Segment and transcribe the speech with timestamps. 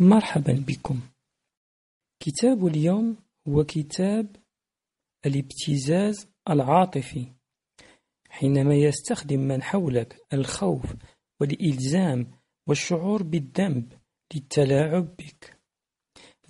[0.00, 1.00] مرحبا بكم.
[2.22, 3.16] كتاب اليوم
[3.48, 4.36] هو كتاب
[5.26, 7.32] الابتزاز العاطفي.
[8.28, 10.94] حينما يستخدم من حولك الخوف
[11.40, 14.00] والإلزام والشعور بالذنب
[14.34, 15.60] للتلاعب بك.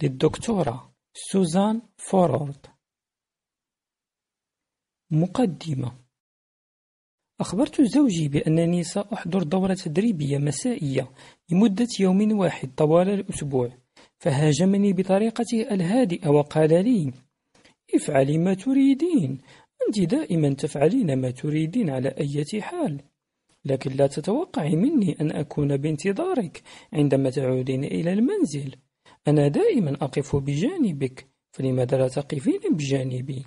[0.02, 2.66] للدكتورة سوزان فورورد.
[5.10, 6.03] مقدمة.
[7.40, 11.10] أخبرت زوجي بأنني سأحضر دورة تدريبية مسائية
[11.50, 13.70] لمدة يوم واحد طوال الأسبوع
[14.18, 17.12] فهاجمني بطريقته الهادئة وقال لي
[17.94, 19.38] افعلي ما تريدين
[19.88, 23.00] أنت دائما تفعلين ما تريدين على أي حال
[23.64, 28.76] لكن لا تتوقعي مني أن أكون بانتظارك عندما تعودين إلى المنزل
[29.28, 33.44] أنا دائما أقف بجانبك فلماذا لا تقفين بجانبي؟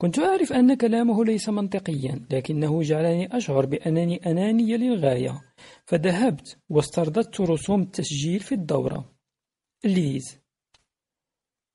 [0.00, 5.40] كنت أعرف أن كلامه ليس منطقيا لكنه جعلني أشعر بأنني أناني للغاية.
[5.84, 9.12] فذهبت واسترددت رسوم التسجيل في الدورة.
[9.84, 10.38] ليز.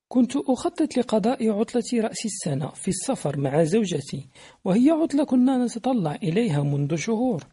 [0.08, 4.30] كنت أخطط لقضاء عطلة رأس السنة في السفر مع زوجتي
[4.64, 7.44] وهي عطلة كنا نتطلع إليها منذ شهور.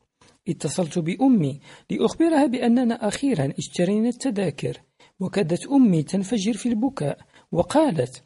[0.49, 4.83] اتصلت بأمي لأخبرها بأننا أخيرا اشترينا التذاكر
[5.21, 7.19] وكادت أمي تنفجر في البكاء
[7.53, 8.25] وقالت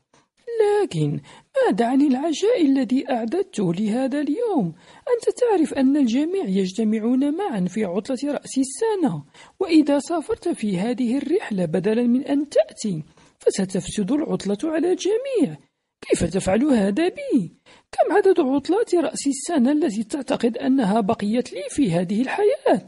[0.62, 1.20] لكن
[1.56, 4.74] ماذا عن العشاء الذي أعددته لهذا اليوم؟
[5.14, 9.24] أنت تعرف أن الجميع يجتمعون معا في عطلة رأس السنة
[9.60, 13.02] وإذا سافرت في هذه الرحلة بدلا من أن تأتي
[13.38, 15.56] فستفسد العطلة على الجميع
[16.00, 17.52] كيف تفعل هذا بي؟
[17.92, 22.86] كم عدد عطلات رأس السنة التي تعتقد أنها بقيت لي في هذه الحياة؟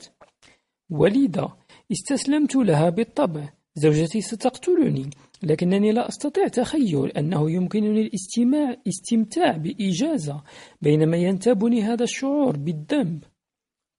[0.91, 1.57] ولذا
[1.93, 5.11] استسلمت لها بالطبع زوجتي ستقتلني
[5.43, 10.43] لكنني لا أستطيع تخيل أنه يمكنني الاستماع استمتاع بإجازة
[10.83, 13.25] بينما ينتابني هذا الشعور بالذنب.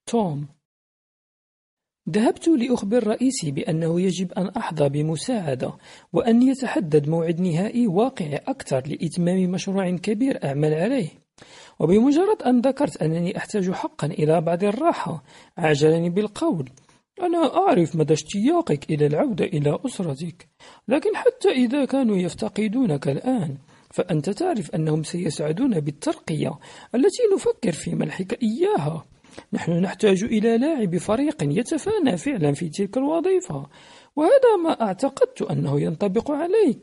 [0.05, 0.47] توم.
[2.09, 5.73] ذهبت لأخبر رئيسي بأنه يجب أن أحظى بمساعدة
[6.13, 11.09] وأن يتحدد موعد نهائي واقعي أكثر لإتمام مشروع كبير أعمل عليه.
[11.79, 15.23] وبمجرد أن ذكرت أنني أحتاج حقا إلى بعض الراحة
[15.57, 16.69] عاجلني بالقول.
[17.21, 20.49] أنا أعرف مدى اشتياقك إلى العودة إلى أسرتك
[20.87, 23.57] لكن حتى إذا كانوا يفتقدونك الآن
[23.91, 26.59] فأنت تعرف أنهم سيسعدون بالترقية
[26.95, 29.05] التي نفكر في منحك إياها.
[29.53, 33.69] نحن نحتاج إلى لاعب فريق يتفانى فعلا في تلك الوظيفة
[34.15, 36.79] وهذا ما أعتقدت أنه ينطبق عليك.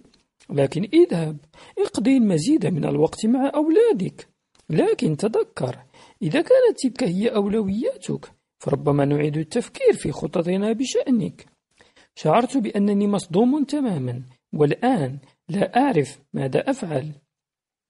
[0.51, 1.37] لكن اذهب
[1.79, 4.29] اقضي المزيد من الوقت مع أولادك.
[4.71, 5.79] لكن تذكر
[6.23, 11.47] إذا كانت تلك هي أولوياتك فربما نعيد التفكير في خططنا بشأنك.
[12.15, 14.23] شعرت بأنني مصدوم تماما
[14.53, 15.19] والآن
[15.49, 17.13] لا أعرف ماذا أفعل.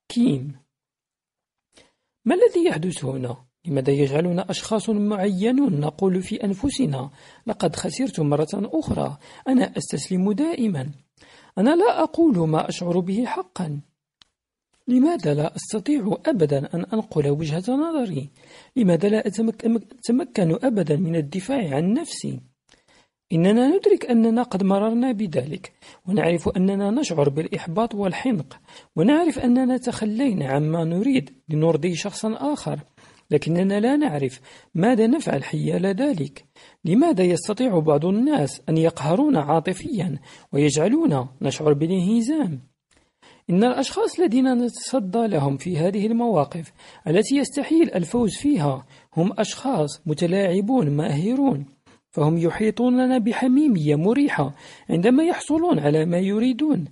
[0.09, 0.57] كيم.
[2.25, 7.11] ما الذي يحدث هنا؟ لماذا يجعلنا أشخاص معينون نقول في أنفسنا؟
[7.47, 9.19] لقد خسرت مرة أخرى.
[9.49, 10.91] أنا أستسلم دائما.
[11.59, 13.81] أنا لا أقول ما أشعر به حقا.
[14.89, 18.31] لماذا لا أستطيع أبدا أن أنقل وجهة نظري؟
[18.77, 22.41] لماذا لا أتمكن أبدا من الدفاع عن نفسي؟
[23.33, 25.73] إننا ندرك أننا قد مررنا بذلك
[26.09, 28.59] ونعرف أننا نشعر بالإحباط والحنق
[28.97, 32.81] ونعرف أننا تخلينا عما نريد لنرضي شخصا آخر
[33.31, 34.41] لكننا لا نعرف
[34.75, 36.45] ماذا نفعل حيال ذلك
[36.85, 40.19] لماذا يستطيع بعض الناس أن يقهرون عاطفيا
[40.53, 42.61] ويجعلونا نشعر بالانهزام
[43.51, 46.73] إن الأشخاص الذين نتصدى لهم في هذه المواقف
[47.09, 48.87] التي يستحيل الفوز فيها
[49.17, 51.67] هم أشخاص متلاعبون ماهرون
[52.11, 54.55] فهم يحيطوننا بحميمية مريحة
[54.91, 56.85] عندما يحصلون على ما يريدون.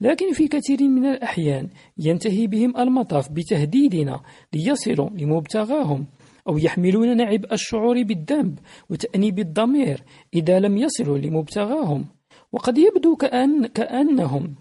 [0.00, 1.68] لكن في كثير من الأحيان
[1.98, 4.20] ينتهي بهم المطاف بتهديدنا
[4.52, 6.06] ليصلوا لمبتغاهم
[6.48, 8.58] أو يحملون عبء الشعور بالذنب
[8.90, 10.02] وتأنيب الضمير
[10.34, 12.04] إذا لم يصلوا لمبتغاهم.
[12.52, 14.54] وقد يبدو كأن كأنهم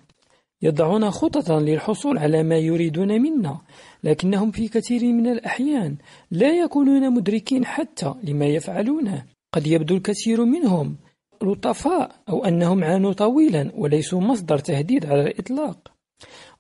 [0.62, 3.62] يضعون خططا للحصول على ما يريدون منا
[4.04, 5.96] لكنهم في كثير من الأحيان
[6.32, 10.98] لا يكونون مدركين حتى لما يفعلونه قد يبدو الكثير منهم
[11.44, 15.92] لطفاء أو أنهم عانوا طويلا وليسوا مصدر تهديد على الإطلاق.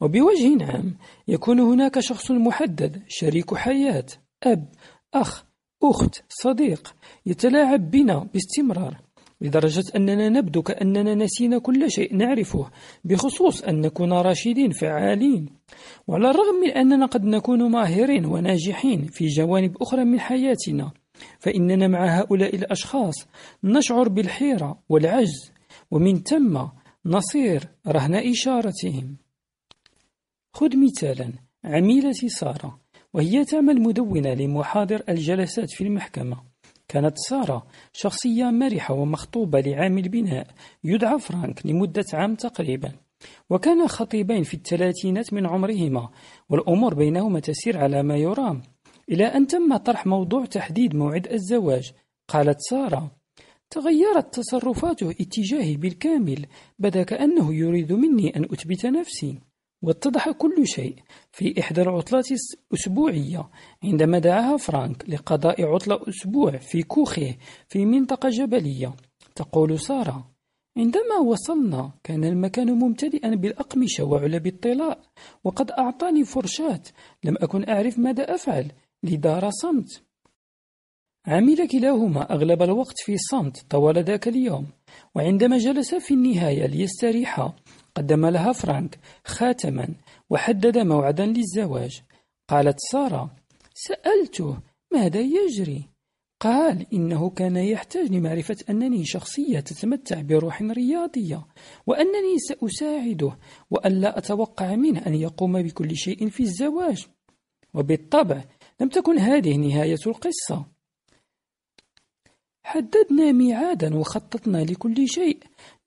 [0.02, 0.96] وبوجه عام
[1.28, 4.06] يكون هناك شخص محدد شريك حياة
[4.44, 4.66] أب
[5.14, 5.46] أخ
[5.84, 6.96] أخت صديق
[7.26, 9.02] يتلاعب بنا باستمرار.
[9.42, 12.72] لدرجة أننا نبدو كأننا نسينا كل شيء نعرفه
[13.04, 15.46] بخصوص أن نكون راشدين فعالين.
[16.08, 20.92] وعلى الرغم من أننا قد نكون ماهرين وناجحين في جوانب أخرى من حياتنا
[21.40, 23.16] فإننا مع هؤلاء الأشخاص
[23.64, 25.52] نشعر بالحيرة والعجز
[25.92, 26.62] ومن ثم
[27.06, 29.18] نصير رهن إشارتهم.
[30.54, 31.34] خذ مثالا
[31.64, 32.80] عميلتي سارة
[33.14, 36.51] وهي تعمل مدونة لمحاضر الجلسات في المحكمة.
[36.92, 40.48] كانت سارة شخصية مرحة ومخطوبة لعامل بناء
[40.84, 42.92] يدعى فرانك لمدة عام تقريبا.
[43.50, 46.10] وكان خطيبين في الثلاثينات من عمرهما
[46.50, 48.62] والأمور بينهما تسير على ما يرام.
[49.12, 51.92] إلى أن تم طرح موضوع تحديد موعد الزواج
[52.28, 53.12] قالت سارة
[53.70, 56.46] تغيرت تصرفاته اتجاهي بالكامل
[56.80, 59.40] بدا كأنه يريد مني أن أثبت نفسي.
[59.82, 60.96] واتضح كل شيء
[61.32, 63.50] في إحدى العطلات الأسبوعية
[63.84, 67.36] عندما دعاها فرانك لقضاء عطلة أسبوع في كوخه
[67.68, 68.94] في منطقة جبلية.
[69.36, 70.32] تقول سارة
[70.78, 75.00] عندما وصلنا كان المكان ممتلئا بالأقمشة وعلب الطلاء
[75.44, 76.82] وقد أعطاني فرشاة
[77.24, 78.72] لم أكن أعرف ماذا أفعل
[79.04, 80.02] لدار صمت.
[81.28, 84.68] عمل كلاهما أغلب الوقت في صمت طوال ذاك اليوم
[85.16, 87.54] وعندما جلس في النهاية ليستريحا
[87.96, 89.88] قدم لها فرانك خاتما
[90.30, 92.02] وحدد موعدا للزواج.
[92.50, 93.32] قالت سارة
[93.74, 94.58] سألته
[94.94, 95.92] ماذا يجري؟
[96.42, 101.46] قال إنه كان يحتاج لمعرفة أنني شخصية تتمتع بروح رياضية
[101.88, 103.38] وأنني سأساعده
[103.72, 107.08] وأن لا أتوقع منه أن يقوم بكل شيء في الزواج.
[107.74, 108.44] وبالطبع
[108.82, 110.66] لم تكن هذه نهاية القصة.
[112.64, 115.38] حددنا ميعادا وخططنا لكل شيء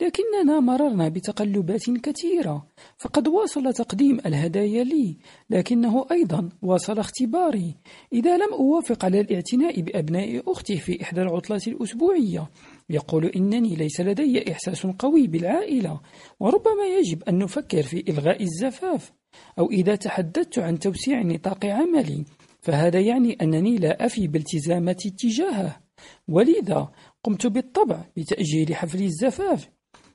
[0.01, 2.67] لكننا مررنا بتقلبات كثيرة.
[2.99, 5.17] فقد واصل تقديم الهدايا لي
[5.51, 7.75] لكنه أيضا واصل اختباري.
[8.13, 12.51] إذا لم أوافق على الاعتناء بأبناء أختي في إحدى العطلات الأسبوعية
[12.91, 16.01] يقول إنني ليس لدي إحساس قوي بالعائلة
[16.41, 19.13] وربما يجب أن نفكر في إلغاء الزفاف.
[19.59, 22.25] أو إذا تحدثت عن توسيع نطاق عملي
[22.61, 25.84] فهذا يعني أنني لا أفي بالتزاماتي تجاهه.
[26.29, 26.89] ولذا
[27.25, 29.71] قمت بالطبع بتأجيل حفل الزفاف.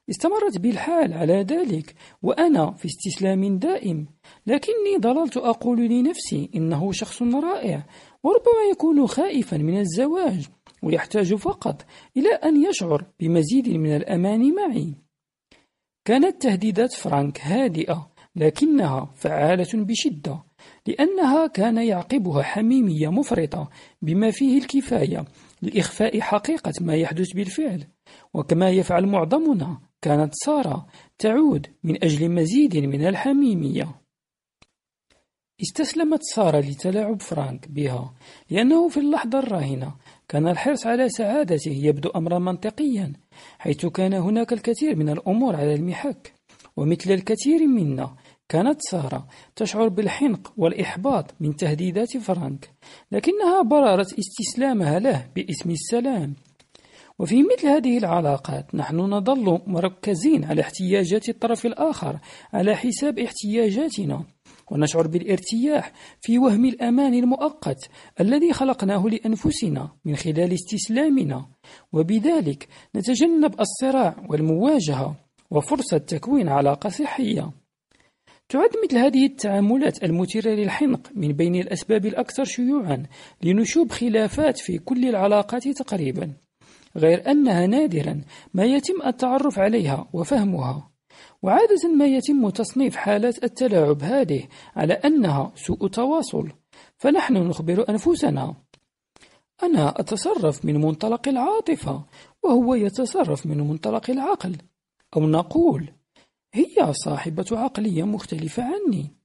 [0.10, 4.08] استمرت بي الحال على ذلك وأنا في استسلام دائم
[4.48, 7.86] لكني ظللت أقول لنفسي إنه شخص رائع
[8.24, 10.48] وربما يكون خائفا من الزواج
[10.84, 11.86] ويحتاج فقط
[12.18, 14.94] إلى أن يشعر بمزيد من الأمان معي.
[16.06, 20.44] كانت تهديدات فرانك هادئة لكنها فعالة بشدة
[20.88, 23.70] لأنها كان يعقبها حميمية مفرطة
[24.02, 25.26] بما فيه الكفاية
[25.62, 27.84] لإخفاء حقيقة ما يحدث بالفعل.
[28.34, 34.00] وكما يفعل معظمنا كانت سارة تعود من أجل مزيد من الحميمية.
[35.62, 38.14] استسلمت سارة لتلاعب فرانك بها
[38.50, 39.96] لأنه في اللحظة الراهنة
[40.28, 43.14] كان الحرص على سعادته يبدو أمرا منطقيا
[43.60, 46.34] حيث كان هناك الكثير من الأمور على المحك
[46.78, 48.16] ومثل الكثير منا
[48.50, 52.69] كانت سارة تشعر بالحنق والإحباط من تهديدات فرانك
[53.12, 56.36] لكنها بررت استسلامها له باسم السلام.
[57.19, 62.19] وفي مثل هذه العلاقات نحن نظل مركزين على احتياجات الطرف الآخر
[62.54, 64.24] على حساب احتياجاتنا
[64.72, 65.92] ونشعر بالارتياح
[66.22, 71.45] في وهم الأمان المؤقت الذي خلقناه لأنفسنا من خلال استسلامنا.
[71.94, 75.16] وبذلك نتجنب الصراع والمواجهة
[75.52, 77.59] وفرصة تكوين علاقة صحية.
[78.50, 83.06] تعد مثل هذه التعاملات المثيرة للحنق من بين الأسباب الأكثر شيوعا
[83.44, 86.34] لنشوب خلافات في كل العلاقات تقريبا
[86.98, 88.22] غير أنها نادرا
[88.54, 90.90] ما يتم التعرف عليها وفهمها.
[91.42, 94.44] وعادة ما يتم تصنيف حالات التلاعب هذه
[94.75, 96.50] على أنها سوء تواصل
[96.98, 98.56] فنحن نخبر أنفسنا.
[99.63, 102.04] أنا أتصرف من منطلق العاطفة
[102.44, 104.56] وهو يتصرف من منطلق العقل
[105.16, 105.99] أو نقول
[106.54, 109.20] هي صاحبة عقلية مختلفة عني.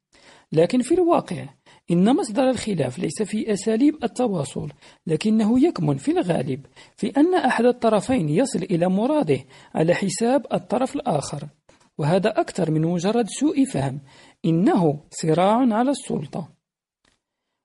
[0.52, 1.48] لكن في الواقع
[1.90, 4.68] إن مصدر الخلاف ليس في أساليب التواصل
[5.06, 6.66] لكنه يكمن في الغالب
[6.96, 9.38] في أن أحد الطرفين يصل إلى مراده
[9.74, 11.48] على حساب الطرف الآخر.
[11.98, 14.00] وهذا أكثر من مجرد سوء فهم
[14.44, 16.48] إنه صراع على السلطة.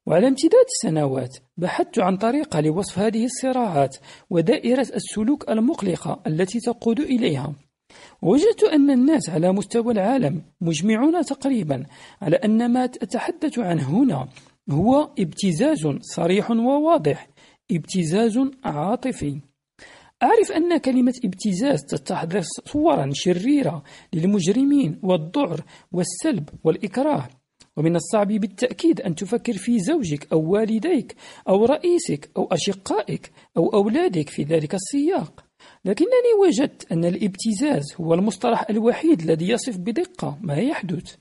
[0.05, 3.97] وعلى امتداد السنوات بحثت عن طريقة لوصف هذه الصراعات
[4.29, 7.55] ودائرة السلوك المقلقة التي تقود إليها.
[8.21, 11.85] وجدت أن الناس على مستوى العالم مجمعون تقريبا
[12.21, 14.27] على أن ما أتحدث عنه هنا
[14.69, 17.29] هو ابتزاز صريح وواضح
[17.71, 19.41] ابتزاز عاطفي.
[20.23, 27.29] أعرف أن كلمة ابتزاز تستحضر صورا شريرة للمجرمين والذعر والسلب والإكراه
[27.77, 31.15] ومن الصعب بالتأكيد أن تفكر في زوجك أو والديك
[31.49, 35.48] أو رئيسك أو أشقائك أو أولادك في ذلك السياق.
[35.85, 41.15] لكنني وجدت أن الابتزاز هو المصطلح الوحيد الذي يصف بدقة ما يحدث.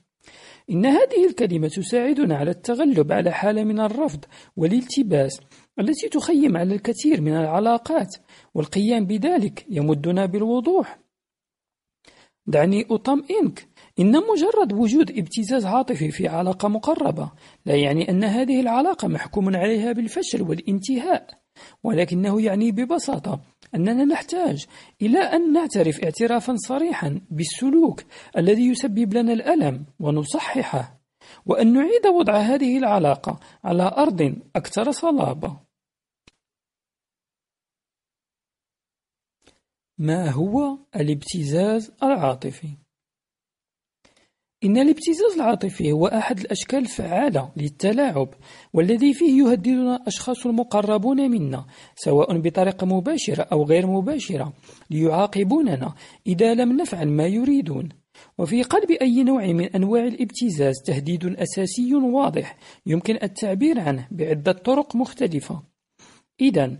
[0.69, 4.25] إن هذه الكلمة تساعدنا على التغلب على حالة من الرفض
[4.57, 5.41] والالتباس
[5.79, 8.15] التي تخيم على الكثير من العلاقات
[8.53, 10.99] والقيام بذلك يمدنا بالوضوح.
[12.47, 13.67] دعني أطمئنك
[13.99, 17.31] إن مجرد وجود ابتزاز عاطفي في علاقة مقربة
[17.65, 21.39] لا يعني أن هذه العلاقة محكوم عليها بالفشل والانتهاء
[21.83, 23.41] ولكنه يعني ببساطة
[23.75, 24.65] أننا نحتاج
[25.01, 28.03] إلى أن نعترف اعترافا صريحا بالسلوك
[28.37, 30.99] الذي يسبب لنا الألم ونصححه
[31.45, 35.59] وأن نعيد وضع هذه العلاقة على أرض أكثر صلابة
[39.97, 42.77] ما هو الابتزاز العاطفي؟
[44.63, 48.29] إن الابتزاز العاطفي هو أحد الأشكال الفعالة للتلاعب
[48.73, 54.53] والذي فيه يهددنا الأشخاص المقربون منا سواء بطريقة مباشرة أو غير مباشرة
[54.89, 55.93] ليعاقبوننا
[56.27, 57.89] إذا لم نفعل ما يريدون.
[58.37, 64.95] وفي قلب أي نوع من أنواع الابتزاز تهديد أساسي واضح يمكن التعبير عنه بعدة طرق
[64.95, 65.63] مختلفة.
[66.41, 66.77] إذا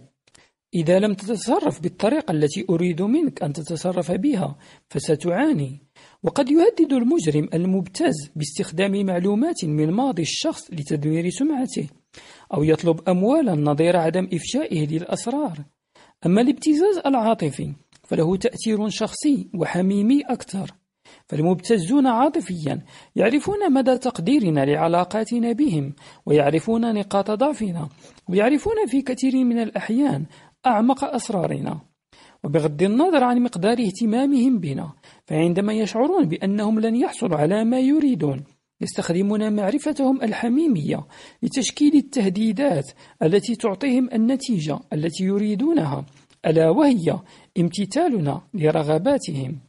[0.76, 4.58] إذا لم تتصرف بالطريقة التي أريد منك أن تتصرف بها
[4.90, 5.89] فستعاني.
[6.24, 11.88] وقد يهدد المجرم المبتز باستخدام معلومات من ماضي الشخص لتدمير سمعته
[12.54, 15.58] أو يطلب أموالا نظير عدم إفشائه للأسرار.
[16.26, 17.74] أما الابتزاز العاطفي
[18.04, 20.72] فله تأثير شخصي وحميمي أكثر
[21.28, 22.82] فالمبتزون عاطفيا
[23.16, 25.94] يعرفون مدى تقديرنا لعلاقاتنا بهم
[26.26, 27.90] ويعرفون نقاط ضعفنا
[28.30, 30.26] ويعرفون في كثير من الأحيان
[30.66, 31.89] أعمق أسرارنا.
[32.44, 34.94] وبغض النظر عن مقدار اهتمامهم بنا
[35.26, 38.44] فعندما يشعرون بأنهم لن يحصلوا على ما يريدون
[38.82, 41.08] يستخدمون معرفتهم الحميمية
[41.44, 42.92] لتشكيل التهديدات
[43.24, 46.06] التي تعطيهم النتيجة التي يريدونها
[46.46, 47.20] ألا وهي
[47.60, 49.60] امتثالنا لرغباتهم.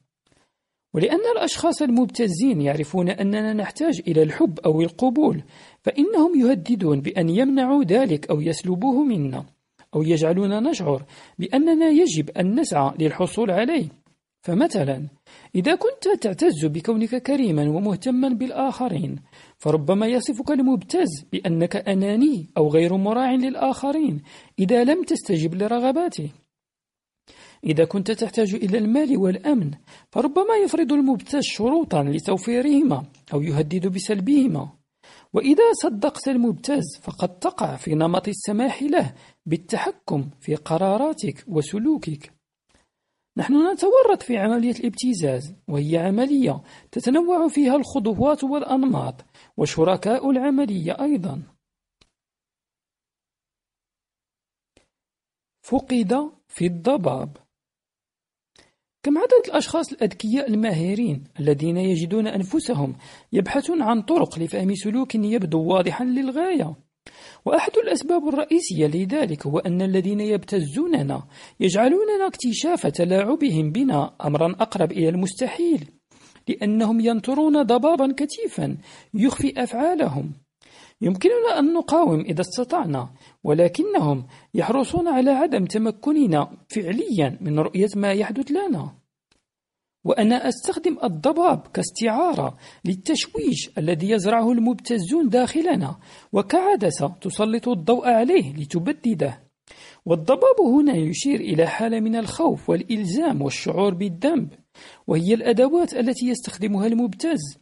[0.95, 5.43] ولأن الأشخاص المبتزين يعرفون أننا نحتاج إلى الحب أو القبول
[5.83, 9.45] فإنهم يهددون بأن يمنعوا ذلك أو يسلبوه منا.
[9.95, 11.05] أو يجعلون نشعر
[11.39, 13.89] بأننا يجب أن نسعى للحصول عليه.
[14.43, 15.07] فمثلا
[15.55, 19.17] إذا كنت تعتز بكونك كريما ومهتما بالآخرين
[19.59, 24.23] فربما يصفك المبتز بأنك أناني أو غير مراع للآخرين
[24.59, 26.31] إذا لم تستجب لرغباته
[27.65, 29.71] إذا كنت تحتاج إلى المال والأمن
[30.11, 33.05] فربما يفرض المبتز شروطا لتوفيرهما
[33.35, 34.69] أو يهدد بسلبهما.
[35.33, 39.15] وإذا صدقت المبتز فقد تقع في نمط السماح له
[39.47, 42.33] بالتحكم في قراراتك وسلوكك.
[43.37, 49.25] نحن نتورط في عملية الابتزاز وهي عملية تتنوع فيها الخطوات والأنماط
[49.57, 51.43] وشركاء العملية أيضا.
[55.63, 57.37] فقد في الضباب.
[59.03, 62.97] كم عدد الأشخاص الأذكياء الماهرين الذين يجدون أنفسهم
[63.33, 66.77] يبحثون عن طرق لفهم سلوك يبدو واضحا للغاية؟
[67.45, 71.23] وأحد الأسباب الرئيسية لذلك هو أن الذين يبتزوننا
[71.61, 75.91] يجعلوننا اكتشاف تلاعبهم بنا أمرا أقرب إلى المستحيل
[76.49, 78.77] لأنهم ينطرون ضبابا كثيفا
[79.15, 80.33] يخفي أفعالهم.
[81.03, 83.11] يمكننا أن نقاوم إذا استطعنا
[83.45, 89.00] ولكنهم يحرصون على عدم تمكننا فعليا من رؤية ما يحدث لنا.
[90.05, 95.97] وأنا أستخدم الضباب كاستعارة للتشويش الذي يزرعه المبتزون داخلنا
[96.33, 99.43] وكعدسة تسلط الضوء عليه لتبدده.
[100.07, 104.49] والضباب هنا يشير إلى حالة من الخوف والإلزام والشعور بالذنب
[105.07, 107.59] وهي الأدوات التي يستخدمها المبتز.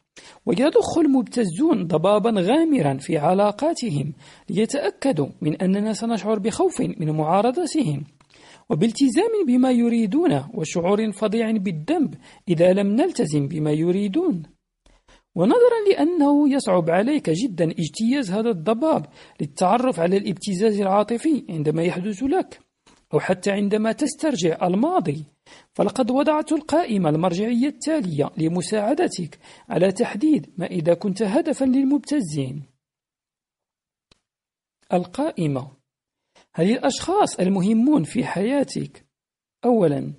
[0.47, 4.13] ويضخ المبتزون ضبابا غامرا في علاقاتهم
[4.51, 8.05] ليتأكدوا من أننا سنشعر بخوف من معارضتهم.
[8.71, 12.15] وبالتزام بما يريدون وشعور فظيع بالذنب
[12.49, 14.43] إذا لم نلتزم بما يريدون.
[15.35, 19.07] ونظرا لأنه يصعب عليك جدا اجتياز هذا الضباب
[19.41, 22.61] للتعرف على الابتزاز العاطفي عندما يحدث لك
[23.15, 25.25] أو حتى عندما تسترجع الماضي.
[25.73, 32.63] فلقد وضعت القائمة المرجعية التالية لمساعدتك على تحديد ما إذا كنت هدفا للمبتزين.
[34.93, 35.78] القائمة
[36.55, 39.05] هل الأشخاص المهمون في حياتك؟
[39.65, 40.13] أولا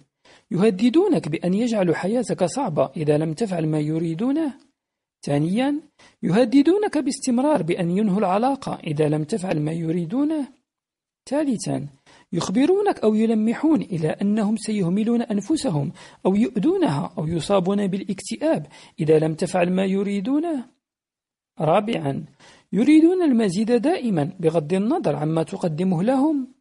[0.51, 4.53] يهددونك بأن يجعلوا حياتك صعبة إذا لم تفعل ما يريدونه.
[5.21, 5.81] ثانيا
[6.23, 10.47] يهددونك باستمرار بأن ينهوا العلاقة إذا لم تفعل ما يريدونه.
[11.29, 11.87] ثالثا
[12.33, 15.91] يخبرونك أو يلمحون إلى أنهم سيهملون أنفسهم
[16.25, 18.67] أو يؤذونها أو يصابون بالاكتئاب
[18.99, 20.65] إذا لم تفعل ما يريدونه.
[21.59, 22.25] رابعا
[22.73, 26.53] يريدون المزيد دائما بغض النظر عما تقدمه لهم.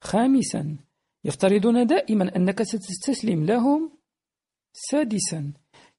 [0.00, 0.76] خامسا
[1.24, 3.92] يفترضون دائما أنك ستستسلم لهم.
[4.72, 5.52] سادسا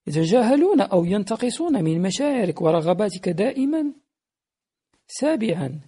[0.08, 3.94] يتجاهلون أو ينتقصون من مشاعرك ورغباتك دائما.
[5.08, 5.80] سابعا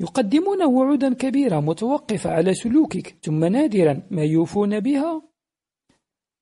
[0.00, 5.22] يقدمون وعودا كبيرة متوقفة على سلوكك ثم نادرا ما يوفون بها.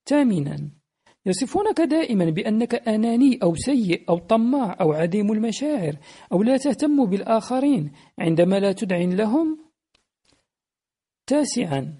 [0.06, 0.70] ثامنا
[1.26, 5.96] يصفونك دائما بأنك أناني أو سيء أو طماع أو عديم المشاعر
[6.32, 9.58] أو لا تهتم بالآخرين عندما لا تدعن لهم.
[11.26, 11.94] تاسعا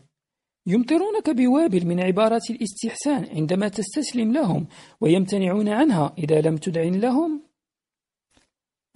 [0.67, 4.67] يمطرونك بوابل من عبارات الاستحسان عندما تستسلم لهم
[5.01, 7.43] ويمتنعون عنها إذا لم تدعن لهم.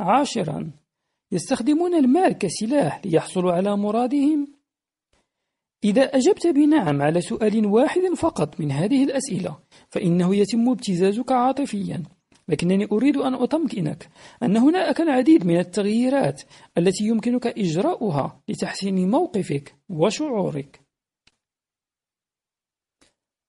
[0.01, 0.71] عاشرا
[1.33, 4.58] يستخدمون المال كسلاح ليحصلوا على مرادهم.
[5.85, 9.59] إذا أجبت بنعم على سؤال واحد فقط من هذه الأسئلة
[9.91, 12.03] فإنه يتم ابتزازك عاطفيا.
[12.49, 14.09] لكنني أريد أن أطمئنك
[14.43, 16.43] أن هناك العديد من التغييرات
[16.79, 20.81] التي يمكنك إجراؤها لتحسين موقفك وشعورك.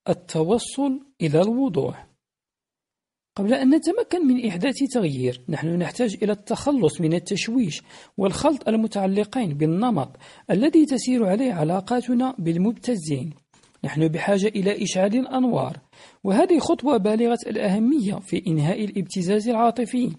[0.10, 2.09] التوصل إلى الوضوح.
[3.36, 7.82] قبل أن نتمكن من إحداث تغيير نحن نحتاج إلى التخلص من التشويش
[8.18, 10.10] والخلط المتعلقين بالنمط
[10.52, 13.34] الذي تسير عليه علاقاتنا بالمبتزين.
[13.84, 15.78] نحن بحاجة إلى إشعال الأنوار
[16.24, 20.12] وهذه خطوة بالغة الأهمية في إنهاء الابتزاز العاطفي.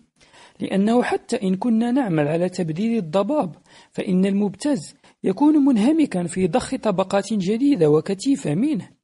[0.61, 3.55] لأنه حتى إن كنا نعمل على تبديل الضباب
[3.93, 9.00] فإن المبتز يكون منهمكا في ضخ طبقات جديدة وكثيفة منه.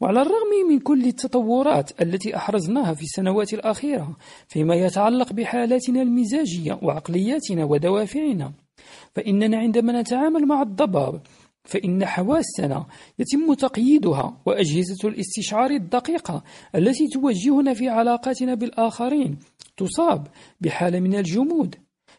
[0.00, 4.16] وعلى الرغم من كل التطورات التي أحرزناها في السنوات الأخيرة
[4.48, 8.52] فيما يتعلق بحالاتنا المزاجية وعقلياتنا ودوافعنا
[9.14, 11.20] فإننا عندما نتعامل مع الضباب
[11.64, 12.86] فإن حواسنا
[13.18, 16.42] يتم تقييدها وأجهزة الاستشعار الدقيقة
[16.74, 19.38] التي توجهنا في علاقاتنا بالآخرين
[19.76, 20.26] تصاب
[20.60, 21.74] بحالة من الجمود.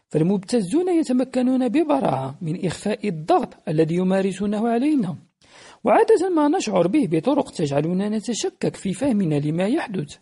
[0.08, 5.16] فالمبتزون يتمكنون ببراعة من إخفاء الضغط الذي يمارسونه علينا.
[5.84, 10.16] وعادة ما نشعر به بطرق تجعلنا نتشكك في فهمنا لما يحدث.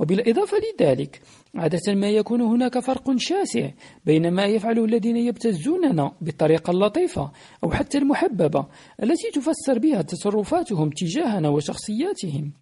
[0.00, 1.22] وبالإضافة لذلك
[1.54, 3.70] عادة ما يكون هناك فرق شاسع
[4.04, 7.32] بين ما يفعله الذين يبتزوننا بالطريقة اللطيفة
[7.64, 8.66] أو حتى المحببة
[9.02, 12.52] التي تفسر بها تصرفاتهم تجاهنا وشخصياتهم.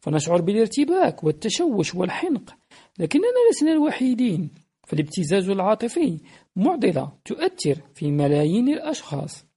[0.00, 2.54] فنشعر بالارتباك والتشوش والحنق
[2.98, 4.50] لكننا لسنا الوحيدين.
[4.86, 6.18] فالابتزاز العاطفي
[6.56, 9.51] معضلة تؤثر في ملايين الأشخاص.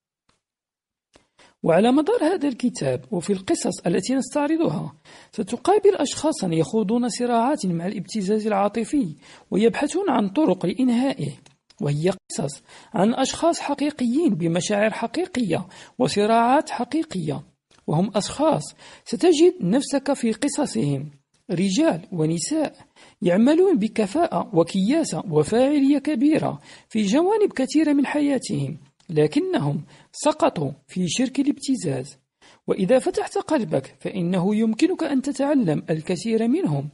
[1.65, 4.93] وعلى مدار هذا الكتاب وفي القصص التي نستعرضها
[5.31, 9.15] ستقابل أشخاصا يخوضون صراعات مع الابتزاز العاطفي
[9.51, 11.31] ويبحثون عن طرق لإنهائه
[11.81, 12.63] وهي قصص
[12.93, 15.67] عن أشخاص حقيقيين بمشاعر حقيقية
[15.99, 17.43] وصراعات حقيقية
[17.87, 18.63] وهم أشخاص
[19.05, 21.11] ستجد نفسك في قصصهم.
[21.51, 22.75] رجال ونساء
[23.21, 28.77] يعملون بكفاءة وكياسة وفاعلية كبيرة في جوانب كثيرة من حياتهم
[29.09, 29.83] لكنهم
[30.17, 32.17] سقطوا في شرك الابتزاز.
[32.67, 36.89] وإذا فتحت قلبك فإنه يمكنك أن تتعلم الكثير منهم.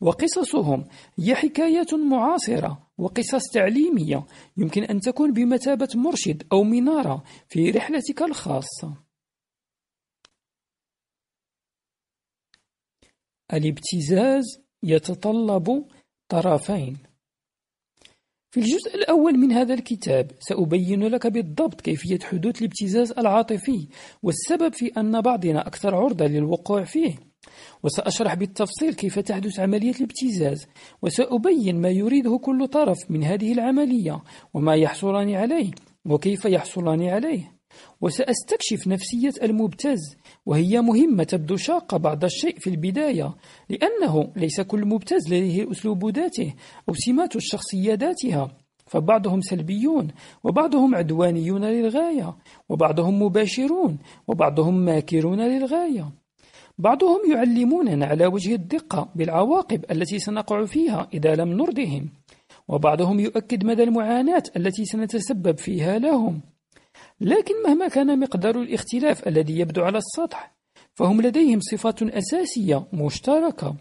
[0.00, 0.84] وقصصهم
[1.18, 4.26] هي حكايات معاصرة وقصص تعليمية.
[4.56, 8.94] يمكن أن تكون بمثابة مرشد أو منارة في رحلتك الخاصة.
[13.52, 14.44] الابتزاز
[14.82, 15.88] يتطلب
[16.28, 16.96] طرفين.
[18.56, 23.88] في الجزء الأول من هذا الكتاب سأبين لك بالضبط كيفية حدوث الابتزاز العاطفي
[24.22, 27.14] والسبب في أن بعضنا أكثر عرضة للوقوع فيه.
[27.82, 30.66] وسأشرح بالتفصيل كيف تحدث عملية الابتزاز
[31.02, 34.22] وسأبين ما يريده كل طرف من هذه العملية
[34.54, 35.70] وما يحصلان عليه
[36.06, 37.55] وكيف يحصلان عليه.
[38.00, 43.34] وسأستكشف نفسية المبتز وهي مهمة تبدو شاقة بعض الشيء في البداية
[43.68, 46.54] لأنه ليس كل مبتز لديه أسلوب ذاته
[46.88, 48.50] أو سمات الشخصية ذاتها
[48.86, 50.08] فبعضهم سلبيون
[50.44, 52.36] وبعضهم عدوانيون للغاية
[52.68, 56.10] وبعضهم مباشرون وبعضهم ماكرون للغاية.
[56.78, 62.08] بعضهم يعلموننا على وجه الدقة بالعواقب التي سنقع فيها إذا لم نرضهم
[62.68, 66.40] وبعضهم يؤكد مدى المعاناة التي سنتسبب فيها لهم.
[67.20, 70.56] لكن مهما كان مقدار الاختلاف الذي يبدو على السطح
[70.94, 73.76] فهم لديهم صفات أساسية مشتركة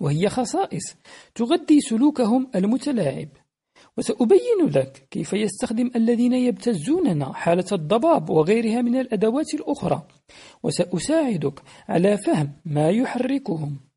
[0.00, 0.96] وهي خصائص
[1.34, 3.28] تغذي سلوكهم المتلاعب.
[3.98, 10.06] وسأبين لك كيف يستخدم الذين يبتزوننا حالة الضباب وغيرها من الأدوات الأخرى
[10.62, 13.91] وسأساعدك على فهم ما يحركهم.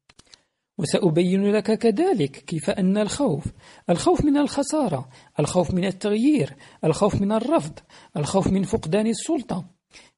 [0.78, 3.44] وسأبين لك كذلك كيف أن الخوف
[3.90, 5.10] الخوف من الخسارة
[5.40, 7.80] الخوف من التغيير الخوف من الرفض
[8.18, 9.66] الخوف من فقدان السلطة.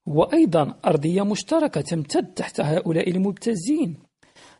[0.08, 3.98] هو أيضا أرضية مشتركة تمتد تحت هؤلاء المبتزين.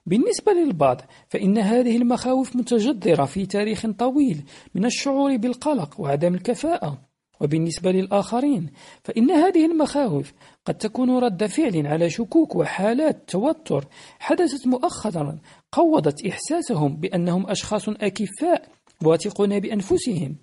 [0.06, 4.44] بالنسبة للبعض فإن هذه المخاوف متجذرة في تاريخ طويل
[4.76, 7.08] من الشعور بالقلق وعدم الكفاءة.
[7.42, 8.70] وبالنسبة للآخرين
[9.04, 10.34] فإن هذه المخاوف
[10.66, 13.86] قد تكون رد فعل على شكوك وحالات توتر
[14.20, 15.38] حدثت مؤخرا
[15.72, 18.70] قوضت إحساسهم بأنهم أشخاص أكفاء
[19.04, 20.36] واثقون بأنفسهم.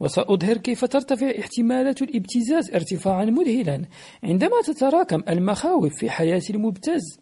[0.00, 3.84] وسأظهر كيف ترتفع احتمالات الابتزاز ارتفاعا مذهلا
[4.22, 7.20] عندما تتراكم المخاوف في حياة المبتز.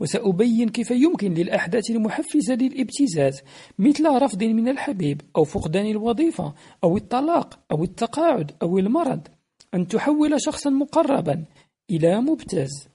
[0.00, 3.42] وسأبين كيف يمكن للأحداث المحفزة للابتزاز
[3.78, 9.28] مثل رفض من الحبيب أو فقدان الوظيفة أو الطلاق أو التقاعد أو المرض
[9.74, 11.44] أن تحول شخصا مقربا
[11.90, 12.89] إلى مبتز.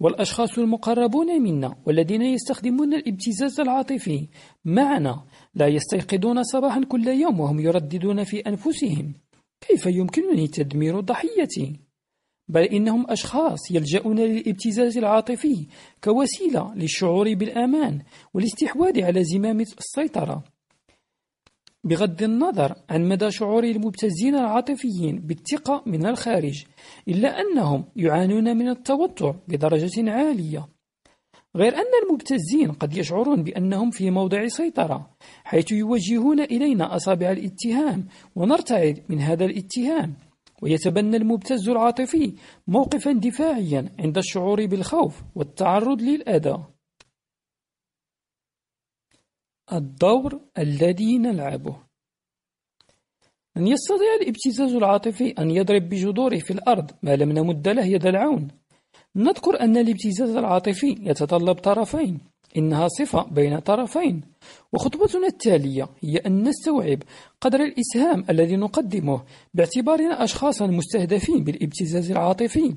[0.00, 4.28] والأشخاص المقربون منا والذين يستخدمون الابتزاز العاطفي
[4.64, 9.14] معنا لا يستيقظون صباحا كل يوم وهم يرددون في أنفسهم
[9.68, 11.80] كيف يمكنني تدمير ضحيتي؟
[12.48, 15.66] بل إنهم أشخاص يلجؤون للابتزاز العاطفي
[16.04, 18.02] كوسيلة للشعور بالأمان
[18.34, 20.44] والاستحواذ على زمام السيطرة
[21.86, 26.64] بغض النظر عن مدى شعور المبتزين العاطفيين بالثقة من الخارج
[27.08, 30.66] إلا أنهم يعانون من التوتر بدرجة عالية.
[31.56, 35.10] غير أن المبتزين قد يشعرون بأنهم في موضع سيطرة
[35.44, 40.14] حيث يوجهون إلينا أصابع الاتهام ونرتعد من هذا الاتهام.
[40.62, 42.32] ويتبنى المبتز العاطفي
[42.68, 46.75] موقفا دفاعيا عند الشعور بالخوف والتعرض للأذى.
[49.72, 51.76] الدور الذي نلعبه.
[53.56, 58.48] لن يستطيع الابتزاز العاطفي أن يضرب بجذوره في الأرض ما لم نمد له يد العون.
[59.16, 62.18] نذكر أن الابتزاز العاطفي يتطلب طرفين
[62.56, 64.20] إنها صفة بين طرفين.
[64.72, 67.02] وخطوتنا التالية هي أن نستوعب
[67.40, 69.24] قدر الإسهام الذي نقدمه
[69.54, 72.74] باعتبارنا أشخاصا مستهدفين بالابتزاز العاطفي.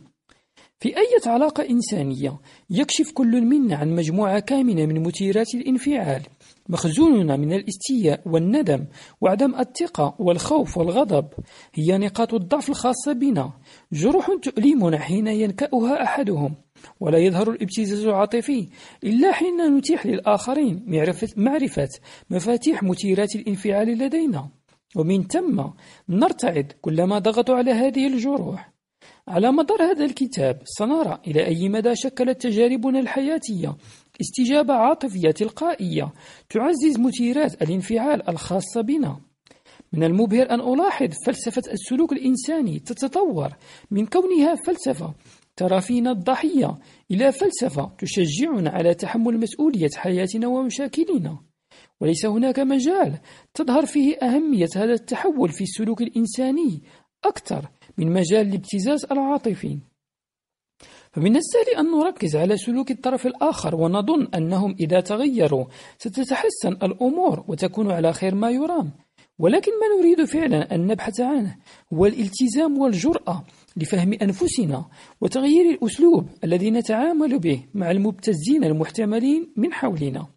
[0.80, 6.22] في أي علاقة إنسانية يكشف كل منا عن مجموعة كامنة من مثيرات الانفعال.
[6.70, 8.86] مخزوننا من الاستياء والندم
[9.22, 11.28] وعدم الثقة والخوف والغضب.
[11.74, 13.54] هي نقاط الضعف الخاصة بنا.
[13.94, 16.56] جروح تؤلمنا حين ينكأها أحدهم.
[17.00, 18.70] ولا يظهر الابتزاز العاطفي
[19.04, 21.90] إلا حين نتيح للآخرين معرفة, معرفة
[22.30, 24.50] مفاتيح مثيرات الانفعال لدينا.
[24.96, 25.64] ومن ثم
[26.10, 28.74] نرتعد كلما ضغطوا على هذه الجروح.
[29.28, 33.76] على مدار هذا الكتاب سنرى إلى أي مدى شكلت تجاربنا الحياتية
[34.22, 36.14] استجابة عاطفية تلقائية
[36.50, 39.20] تعزز مثيرات الانفعال الخاصة بنا.
[39.94, 43.50] من المبهر أن ألاحظ فلسفة السلوك الإنساني تتطور.
[43.92, 45.14] من كونها فلسفة
[45.56, 46.78] ترى فينا الضحية
[47.12, 51.38] إلى فلسفة تشجعنا على تحمل مسؤولية حياتنا ومشاكلنا.
[52.02, 53.18] وليس هناك مجال
[53.54, 56.82] تظهر فيه أهمية هذا التحول في السلوك الإنساني
[57.26, 57.66] أكثر
[57.98, 59.78] من مجال الابتزاز العاطفي
[61.12, 65.66] فمن السهل أن نركز على سلوك الطرف الآخر ونظن أنهم إذا تغيروا
[65.98, 68.92] ستتحسن الأمور وتكون على خير ما يرام.
[69.40, 71.56] ولكن ما نريد فعلا أن نبحث عنه
[71.94, 73.44] هو الالتزام والجرأة
[73.78, 74.86] لفهم أنفسنا
[75.22, 80.28] وتغيير الأسلوب الذي نتعامل به مع المبتزين المحتملين من حولنا.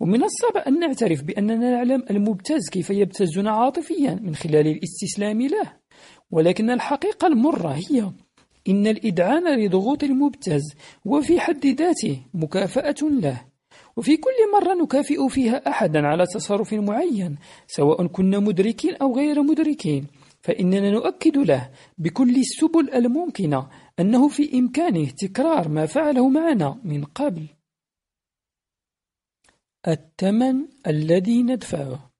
[0.00, 5.72] ومن الصعب أن نعترف بأننا نعلم المبتز كيف يبتزنا عاطفيا من خلال الاستسلام له.
[6.30, 8.10] ولكن الحقيقة المرة هي
[8.68, 10.74] إن الإدعان لضغوط المبتز
[11.04, 13.44] وفي حد ذاته مكافأة له.
[13.96, 20.06] وفي كل مرة نكافئ فيها أحدا على تصرف معين سواء كنا مدركين أو غير مدركين.
[20.42, 23.68] فإننا نؤكد له بكل السبل الممكنة
[24.00, 27.46] أنه في إمكانه تكرار ما فعله معنا من قبل.
[29.88, 32.13] الثمن الذي ندفعه.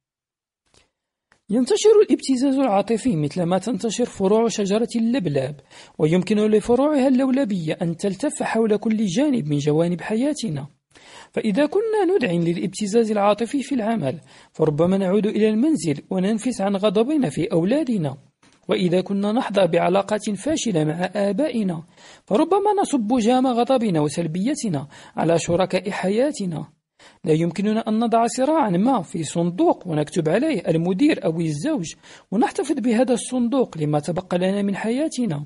[1.50, 5.60] ينتشر الابتزاز العاطفي مثلما تنتشر فروع شجرة اللبلاب
[5.98, 10.66] ويمكن لفروعها اللولبية أن تلتف حول كل جانب من جوانب حياتنا.
[11.32, 14.20] فإذا كنا ندعن للابتزاز العاطفي في العمل
[14.52, 18.16] فربما نعود إلى المنزل وننفس عن غضبنا في أولادنا.
[18.68, 21.82] وإذا كنا نحظى بعلاقات فاشلة مع آبائنا
[22.26, 26.73] فربما نصب جام غضبنا وسلبيتنا على شركاء حياتنا.
[27.24, 31.94] لا يمكننا أن نضع صراعا ما في صندوق؟ ونكتب عليه المدير أو الزوج.
[32.30, 35.44] ونحتفظ بهذا الصندوق لما تبقى لنا من حياتنا.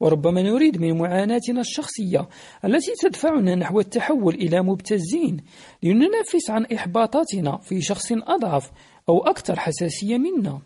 [0.00, 2.28] وربما نريد من معاناتنا الشخصية
[2.64, 5.36] التي تدفعنا نحو التحول إلى مبتزين
[5.82, 8.70] لننفس عن إحباطاتنا في شخص أضعف
[9.08, 10.60] أو أكثر حساسية منا.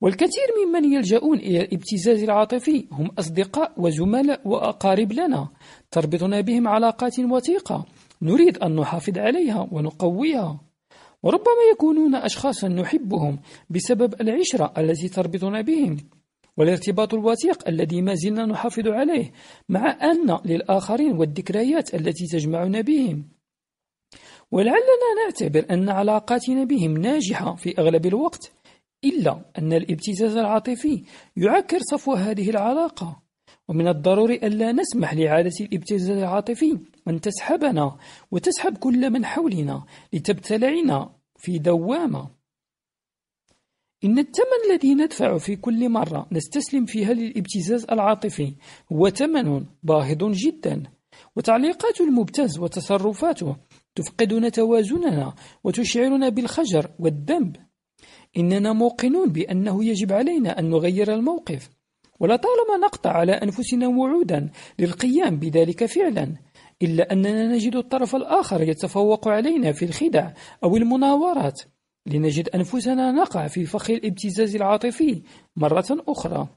[0.00, 5.48] والكثير ممن يلجؤون إلى الابتزاز العاطفي هم أصدقاء وزملاء وأقارب لنا.
[5.90, 7.86] تربطنا بهم علاقات وثيقة.
[8.22, 10.60] نريد أن نحافظ عليها ونقويها.
[11.22, 13.38] وربما يكونون أشخاصا نحبهم
[13.70, 15.96] بسبب العشرة التي تربطنا بهم
[16.56, 19.32] والارتباط الوثيق الذي ما زلنا نحافظ عليه
[19.68, 23.24] مع أن للآخرين والذكريات التي تجمعنا بهم.
[24.50, 28.52] ولعلنا نعتبر أن علاقاتنا بهم ناجحة في أغلب الوقت
[29.04, 31.04] إلا أن الابتزاز العاطفي
[31.36, 33.25] يعكر صفو هذه العلاقة.
[33.68, 37.96] ومن الضروري ألا نسمح لعادة الابتزاز العاطفي أن تسحبنا
[38.30, 42.30] وتسحب كل من حولنا لتبتلعنا في دوامة.
[44.04, 48.54] إن الثمن الذي ندفع في كل مرة نستسلم فيها للابتزاز العاطفي
[48.92, 50.82] هو ثمن باهظ جدا
[51.36, 53.56] وتعليقات المبتز وتصرفاته
[53.94, 57.56] تفقدنا توازننا وتشعرنا بالخجر والذنب.
[58.36, 61.75] إننا موقنون بأنه يجب علينا أن نغير الموقف
[62.20, 66.32] ولطالما نقطع على أنفسنا وعودا للقيام بذلك فعلا
[66.82, 70.30] إلا أننا نجد الطرف الآخر يتفوق علينا في الخدع
[70.64, 71.62] أو المناورات
[72.06, 75.22] لنجد أنفسنا نقع في فخ الابتزاز العاطفي
[75.56, 76.48] مرة أخرى.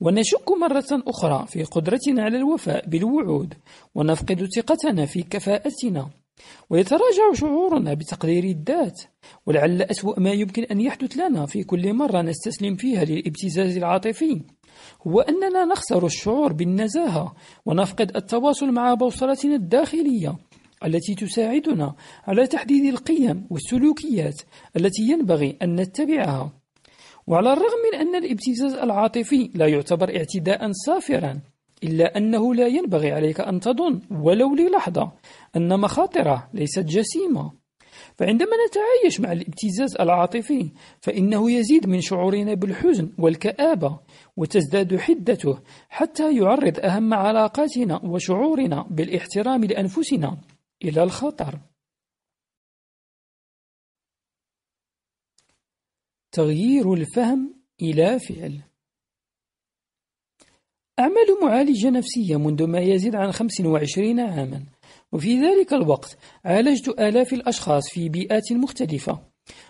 [0.00, 3.54] ونشك مرة أخرى في قدرتنا على الوفاء بالوعود
[3.94, 6.10] ونفقد ثقتنا في كفاءتنا.
[6.70, 9.00] ويتراجع شعورنا بتقدير الذات
[9.46, 14.40] ولعل أسوأ ما يمكن أن يحدث لنا في كل مرة نستسلم فيها للابتزاز العاطفي
[15.06, 17.34] هو أننا نخسر الشعور بالنزاهة
[17.66, 20.36] ونفقد التواصل مع بوصلتنا الداخلية
[20.84, 21.94] التي تساعدنا
[22.24, 24.42] على تحديد القيم والسلوكيات
[24.76, 26.52] التي ينبغي أن نتبعها.
[27.26, 31.40] وعلى الرغم من أن الابتزاز العاطفي لا يعتبر اعتداء صافرا
[31.84, 35.12] إلا أنه لا ينبغي عليك أن تظن ولو للحظة
[35.56, 37.52] أن مخاطرة ليست جسيمة.
[38.18, 44.00] فعندما نتعايش مع الابتزاز العاطفي فإنه يزيد من شعورنا بالحزن والكآبة
[44.36, 45.58] وتزداد حدته
[45.88, 50.40] حتى يعرض أهم علاقاتنا وشعورنا بالاحترام لأنفسنا
[50.84, 51.60] إلى الخطر.
[56.32, 58.62] تغيير الفهم إلى فعل.
[60.98, 64.62] أعمل معالجة نفسية منذ ما يزيد عن 25 عاما.
[65.12, 69.18] وفي ذلك الوقت عالجت آلاف الأشخاص في بيئات مختلفة.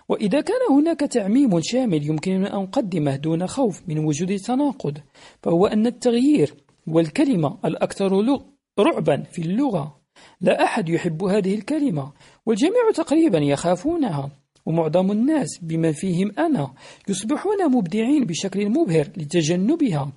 [0.09, 4.97] وإذا كان هناك تعميم شامل يمكننا أن نقدمه دون خوف من وجود تناقض
[5.43, 6.53] فهو أن التغيير
[6.87, 8.41] والكلمة الأكثر
[8.79, 9.97] رعبا في اللغة.
[10.41, 12.11] لا أحد يحب هذه الكلمة
[12.45, 14.31] والجميع تقريبا يخافونها.
[14.65, 16.73] ومعظم الناس بما فيهم أنا
[17.09, 20.11] يصبحون مبدعين بشكل مبهر لتجنبها.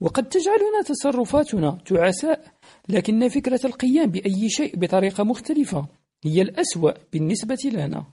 [0.00, 2.44] وقد تجعلنا تصرفاتنا تعساء
[2.88, 5.86] لكن فكرة القيام بأي شيء بطريقة مختلفة
[6.24, 8.04] هي الأسوأ بالنسبة لنا.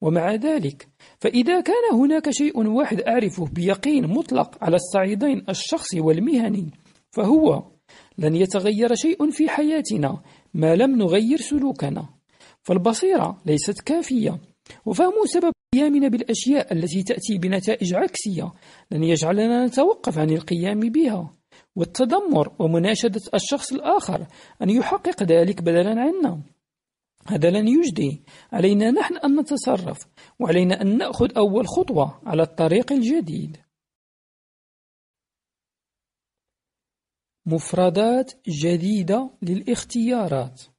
[0.00, 0.88] ومع ذلك
[1.20, 6.70] فإذا كان هناك شيء واحد أعرفه بيقين مطلق على الصعيدين الشخصي والمهني
[7.10, 7.62] فهو
[8.18, 10.22] لن يتغير شيء في حياتنا
[10.54, 12.08] ما لم نغير سلوكنا.
[12.62, 14.38] فالبصيرة ليست كافية
[14.86, 18.52] وفهم سبب قيامنا بالأشياء التي تأتي بنتائج عكسية
[18.90, 21.32] لن يجعلنا نتوقف عن القيام بها.
[21.76, 24.26] والتذمر ومناشدة الشخص الآخر
[24.62, 26.42] أن يحقق ذلك بدلا عنا.
[27.26, 28.22] هذا لن يجدي.
[28.52, 30.06] علينا نحن أن نتصرف
[30.40, 33.56] وعلينا أن نأخذ أول خطوة على الطريق الجديد.
[37.46, 40.71] مفردات جديدة للاختيارات.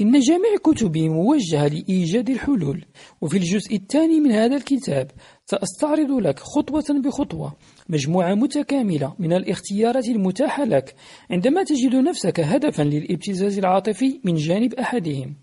[0.00, 2.84] إن جميع كتبي موجهة لإيجاد الحلول.
[3.20, 5.10] وفي الجزء الثاني من هذا الكتاب
[5.46, 7.56] سأستعرض لك خطوة بخطوة
[7.88, 10.94] مجموعة متكاملة من الاختيارات المتاحة لك
[11.30, 15.36] عندما تجد نفسك هدفا للابتزاز العاطفي من جانب أحدهم.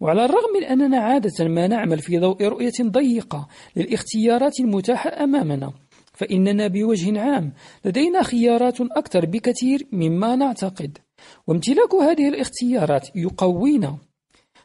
[0.00, 5.72] وعلى الرغم من أننا عادة ما نعمل في ضوء رؤية ضيقة للاختيارات المتاحة أمامنا
[6.12, 7.52] فإننا بوجه عام
[7.84, 10.98] لدينا خيارات أكثر بكثير مما نعتقد.
[11.46, 13.98] وامتلاك هذه الاختيارات يقوينا.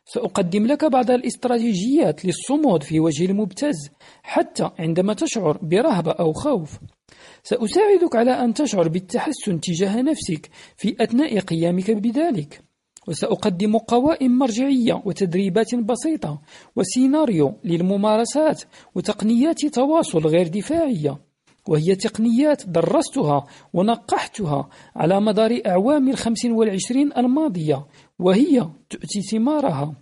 [0.05, 3.89] سأقدم لك بعض الاستراتيجيات للصمود في وجه المبتز
[4.23, 6.79] حتى عندما تشعر برهبة أو خوف.
[7.43, 12.61] سأساعدك على أن تشعر بالتحسن تجاه نفسك في أثناء قيامك بذلك.
[13.07, 16.41] وسأقدم قوائم مرجعية وتدريبات بسيطة
[16.75, 18.63] وسيناريو للممارسات
[18.95, 21.26] وتقنيات تواصل غير دفاعية.
[21.67, 27.85] وهي تقنيات درستها ونقحتها على مدار أعوام الخمس والعشرين الماضية
[28.19, 29.95] وهي تؤتي ثمارها.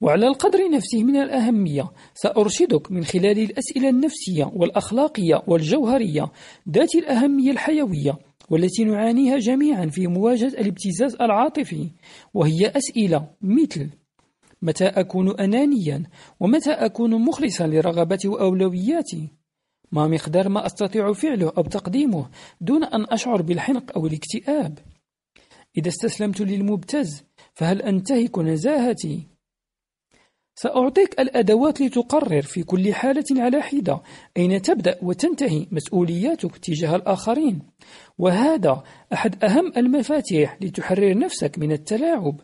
[0.00, 6.32] وعلى القدر نفسه من الأهمية سأرشدك من خلال الأسئلة النفسية والأخلاقية والجوهرية
[6.70, 8.18] ذات الأهمية الحيوية
[8.50, 11.90] والتي نعانيها جميعا في مواجهة الابتزاز العاطفي
[12.34, 13.90] وهي أسئلة مثل
[14.62, 16.02] متى أكون أنانيا؟
[16.40, 19.28] ومتى أكون مخلصا لرغبتي وأولوياتي؟
[19.92, 22.28] ما مقدار ما أستطيع فعله أو تقديمه
[22.60, 24.78] دون أن أشعر بالحنق أو الاكتئاب.
[25.78, 29.22] إذا استسلمت للمبتز فهل أنتهك نزاهتي؟
[30.54, 34.02] سأعطيك الأدوات لتقرر في كل حالة على حدة
[34.36, 37.62] أين تبدأ وتنتهي مسؤولياتك تجاه الآخرين.
[38.18, 42.40] وهذا أحد أهم المفاتيح لتحرر نفسك من التلاعب.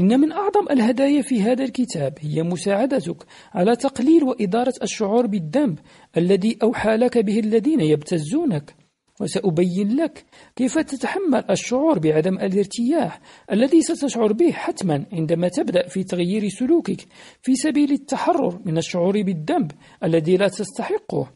[0.00, 5.78] إن من أعظم الهدايا في هذا الكتاب هي مساعدتك على تقليل وإدارة الشعور بالذنب
[6.16, 8.74] الذي أوحى لك به الذين يبتزونك.
[9.20, 10.24] وسأبين لك
[10.56, 13.20] كيف تتحمل الشعور بعدم الارتياح
[13.52, 17.00] الذي ستشعر به حتما عندما تبدأ في تغيير سلوكك
[17.42, 19.72] في سبيل التحرر من الشعور بالذنب
[20.04, 21.32] الذي لا تستحقه.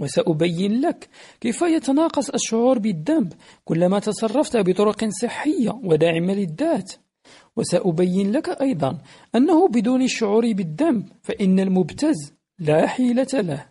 [0.00, 1.08] وسأبين لك
[1.40, 3.32] كيف يتناقص الشعور بالذنب
[3.64, 7.03] كلما تصرفت بطرق صحية وداعمة للذات.
[7.56, 8.98] وسأبين لك أيضا
[9.34, 13.66] أنه بدون الشعور بالذنب فإن المبتز لا حيلة له.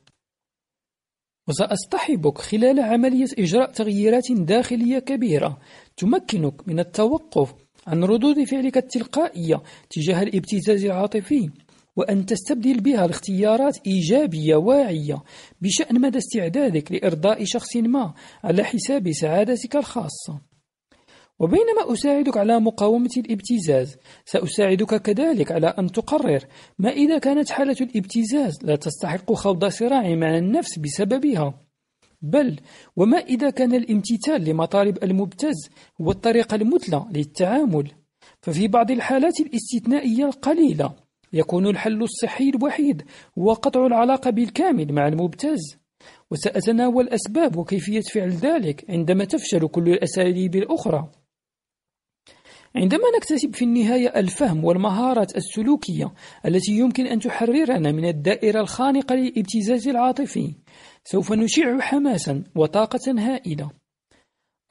[1.47, 5.57] وسأصطحبك خلال عملية إجراء تغييرات داخلية كبيرة
[5.97, 7.53] تمكنك من التوقف
[7.87, 11.49] عن ردود فعلك التلقائية تجاه الابتزاز العاطفي
[11.95, 15.23] وأن تستبدل بها الاختيارات إيجابية واعية
[15.61, 20.52] بشأن مدى استعدادك لإرضاء شخص ما على حساب سعادتك الخاصة.
[21.39, 26.45] وبينما أساعدك على مقاومة الابتزاز سأساعدك كذلك على أن تقرر
[26.79, 31.53] ما إذا كانت حالة الابتزاز لا تستحق خوض صراع مع النفس بسببها.
[32.21, 32.59] بل
[32.95, 35.69] وما إذا كان الامتثال لمطالب المبتز
[36.01, 37.91] هو الطريقة المثلى للتعامل
[38.41, 40.95] ففي بعض الحالات الاستثنائية القليلة
[41.33, 43.03] يكون الحل الصحي الوحيد
[43.39, 45.77] هو قطع العلاقة بالكامل مع المبتز.
[46.31, 51.11] وسأتناول أسباب وكيفية فعل ذلك عندما تفشل كل الأساليب الأخرى.
[52.75, 56.13] عندما نكتسب في النهاية الفهم والمهارات السلوكية
[56.45, 60.53] التي يمكن أن تحررنا من الدائرة الخانقة للابتزاز العاطفي
[61.03, 63.71] سوف نشع حماسا وطاقة هائلة.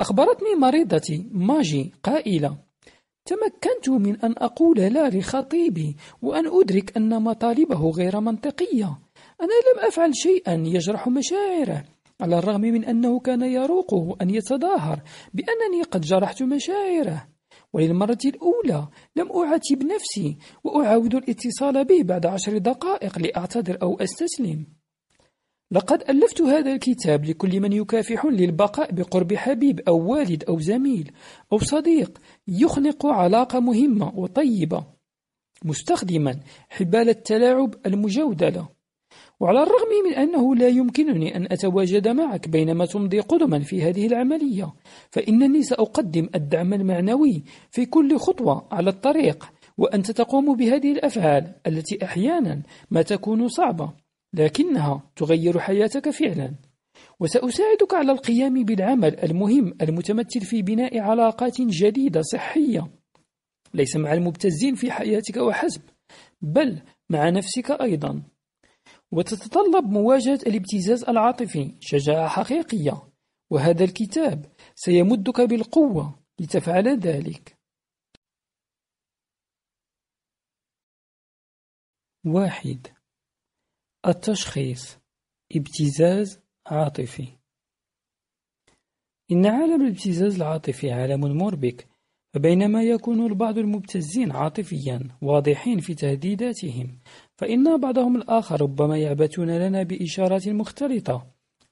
[0.01, 2.57] أخبرتني مريضتي ماجي قائلة
[3.25, 8.99] تمكنت من أن أقول لا لخطيبي وأن أدرك أن مطالبه غير منطقية.
[9.41, 11.85] أنا لم أفعل شيئا يجرح مشاعره
[12.21, 15.01] على الرغم من أنه كان يروقه أن يتظاهر
[15.35, 17.32] بأنني قد جرحت مشاعره.
[17.73, 18.89] وللمرة الأولى.
[19.17, 24.67] لم أعاتب نفسي وأعاود الاتصال به بعد عشر دقائق لأعتذر أو أستسلم.
[25.73, 31.13] لقد ألفت هذا الكتاب لكل من يكافح للبقاء بقرب حبيب أو والد أو زميل
[31.53, 34.87] أو صديق يخنق علاقة مهمة وطيبة
[35.65, 38.69] مستخدما حبال التلاعب المجودلة.
[39.43, 44.75] وعلى الرغم من أنه لا يمكنني أن أتواجد معك بينما تمضي قدما في هذه العملية
[45.11, 52.63] فإنني سأقدم الدعم المعنوي في كل خطوة على الطريق وأنت تقوم بهذه الأفعال التي أحيانا
[52.91, 53.93] ما تكون صعبة
[54.35, 56.55] لكنها تغير حياتك فعلا.
[57.21, 62.89] وسأساعدك على القيام بالعمل المهم المتمثل في بناء علاقات جديدة صحية.
[63.75, 65.83] ليس مع المبتزين في حياتك وحسب
[66.43, 66.79] بل
[67.11, 68.23] مع نفسك أيضا.
[69.12, 73.12] وتتطلب مواجهة الابتزاز العاطفي شجاعة حقيقية
[73.51, 77.59] وهذا الكتاب سيمدك بالقوة لتفعل ذلك.
[82.27, 82.87] واحد.
[84.07, 84.98] التشخيص.
[85.57, 87.29] ابتزاز عاطفي.
[89.33, 91.88] إن عالم الابتزاز العاطفي عالم مربك
[92.35, 96.98] فبينما يكون البعض المبتزين عاطفيا واضحين في تهديداتهم
[97.37, 101.27] فإن بعضهم الآخر ربما يعبثون لنا بإشارات مختلطة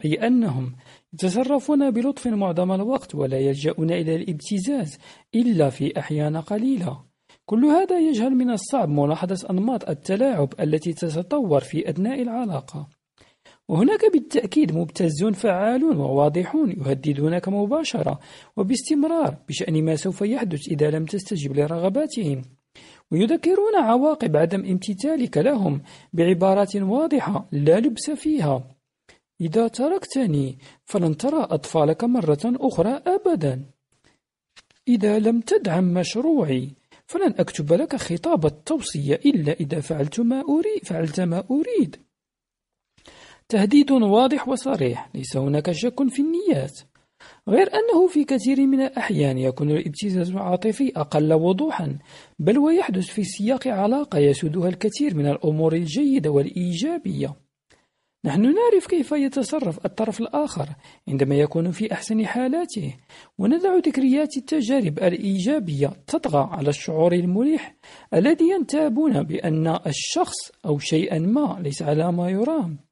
[0.05, 0.73] أي أنهم
[1.13, 4.99] يتصرفون بلطف معظم الوقت ولا يلجؤون إلى الابتزاز
[5.35, 7.05] إلا في أحيان قليلة.
[7.47, 12.89] كل هذا يجعل من الصعب ملاحظة أنماط التلاعب التي تتطور في أثناء العلاقة.
[13.69, 18.21] وهناك بالتأكيد مبتزون فعالون وواضحون يهددونك مباشرة
[18.57, 22.43] وباستمرار بشأن ما سوف يحدث إذا لم تستجب لرغباتهم.
[23.13, 28.77] ويذكرون عواقب عدم امتثالك لهم بعبارات واضحة لا لبس فيها.
[29.41, 33.65] إذا تركتني فلن ترى أطفالك مرة أخرى أبدا.
[34.89, 36.71] إذا لم تدعم مشروعي
[37.07, 41.97] فلن أكتب لك خطاب التوصية إلا إذا فعلت ما أريد فعلت ما أريد.
[43.49, 46.81] تهديد واضح وصريح ليس هناك شك في النيات.
[47.51, 51.99] غير أنه في كثير من الأحيان يكون الابتزاز العاطفي أقل وضوحا
[52.39, 57.35] بل ويحدث في سياق علاقة يسودها الكثير من الأمور الجيدة والإيجابية.
[58.25, 60.69] نحن نعرف كيف يتصرف الطرف الآخر
[61.09, 62.95] عندما يكون في أحسن حالاته
[63.39, 67.75] وندع ذكريات التجارب الإيجابية تطغى على الشعور المريح
[68.15, 70.37] الذي ينتابون بأن الشخص
[70.67, 72.90] أو شيئا ما ليس على ما يرام.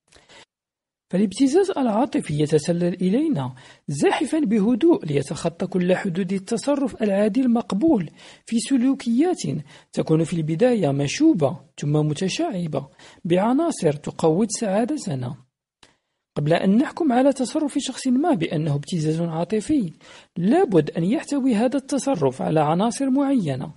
[1.11, 3.55] فالابتزاز العاطفي يتسلل إلينا
[3.89, 8.11] زاحفا بهدوء ليتخطى كل حدود التصرف العادي المقبول
[8.47, 9.43] في سلوكيات
[9.93, 12.89] تكون في البداية مشوبة ثم متشعبة
[13.25, 15.37] بعناصر تقوض سعادتنا.
[16.37, 19.93] قبل أن نحكم على تصرف شخص ما بأنه ابتزاز عاطفي
[20.37, 23.73] لابد أن يحتوي هذا التصرف على عناصر معينة.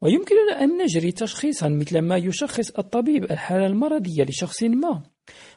[0.00, 5.02] ويمكننا أن نجري تشخيصا مثل ما يشخص الطبيب الحالة المرضية لشخص ما.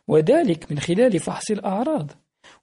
[0.07, 2.11] وذلك من خلال فحص الأعراض.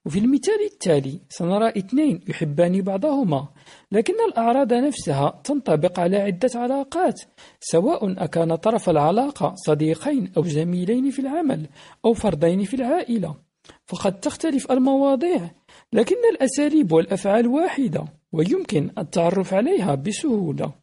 [0.05, 3.49] وفي المثال التالي سنرى اثنين يحبان بعضهما
[3.93, 7.21] لكن الأعراض نفسها تنطبق على عدة علاقات
[7.61, 11.69] سواء أكان طرف العلاقة صديقين أو زميلين في العمل
[12.05, 13.37] أو فردين في العائلة.
[13.87, 15.51] فقد تختلف المواضيع
[15.93, 20.75] لكن الأساليب والأفعال واحدة ويمكن التعرف عليها بسهولة.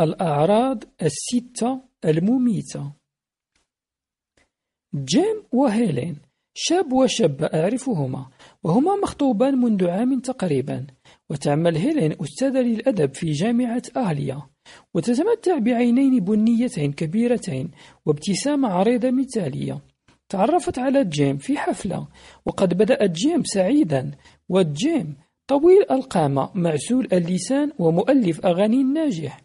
[0.00, 2.92] الأعراض الستة المميتة.
[4.94, 6.16] جيم وهيلين
[6.54, 8.26] شاب وشابة أعرفهما
[8.62, 10.86] وهما مخطوبان منذ عام تقريبا.
[11.30, 14.42] وتعمل هيلين أستاذة للأدب في جامعة أهليا
[14.94, 17.70] وتتمتع بعينين بنيتين كبيرتين
[18.06, 19.80] وابتسامة عريضة مثالية.
[20.28, 22.06] تعرفت على جيم في حفلة
[22.46, 24.10] وقد بدا جيم سعيدا.
[24.48, 25.16] وجيم
[25.46, 29.40] طويل القامة معسول اللسان ومؤلف أغاني ناجح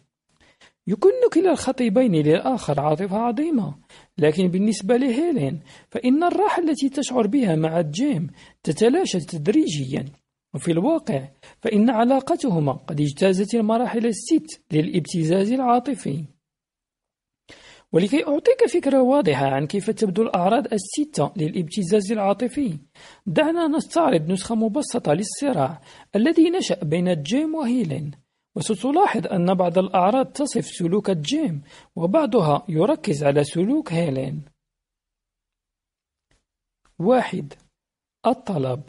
[0.87, 3.75] يكن كل من الخطيبين للآخر عاطفة عظيمة.
[4.20, 5.59] لكن بالنسبة لهيلين
[5.89, 8.28] فإن الراحة التي تشعر بها مع جيم
[8.63, 10.05] تتلاشى تدريجيا.
[10.53, 11.28] وفي الواقع
[11.61, 16.26] فإن علاقتهما قد اجتازت المراحل الست للابتزاز العاطفي.
[17.91, 22.78] ولكي أعطيك فكرة واضحة عن كيف تبدو الأعراض الستة للابتزاز العاطفي
[23.26, 25.82] دعنا نستعرض نسخة مبسطة للصراع
[26.15, 28.11] الذي نشأ بين جيم وهيلين.
[28.55, 31.61] وستلاحظ أن بعض الأعراض تصف سلوك جيم
[31.95, 34.41] وبعضها يركز على سلوك هيلين.
[36.99, 37.53] واحد
[38.27, 38.81] الطلب.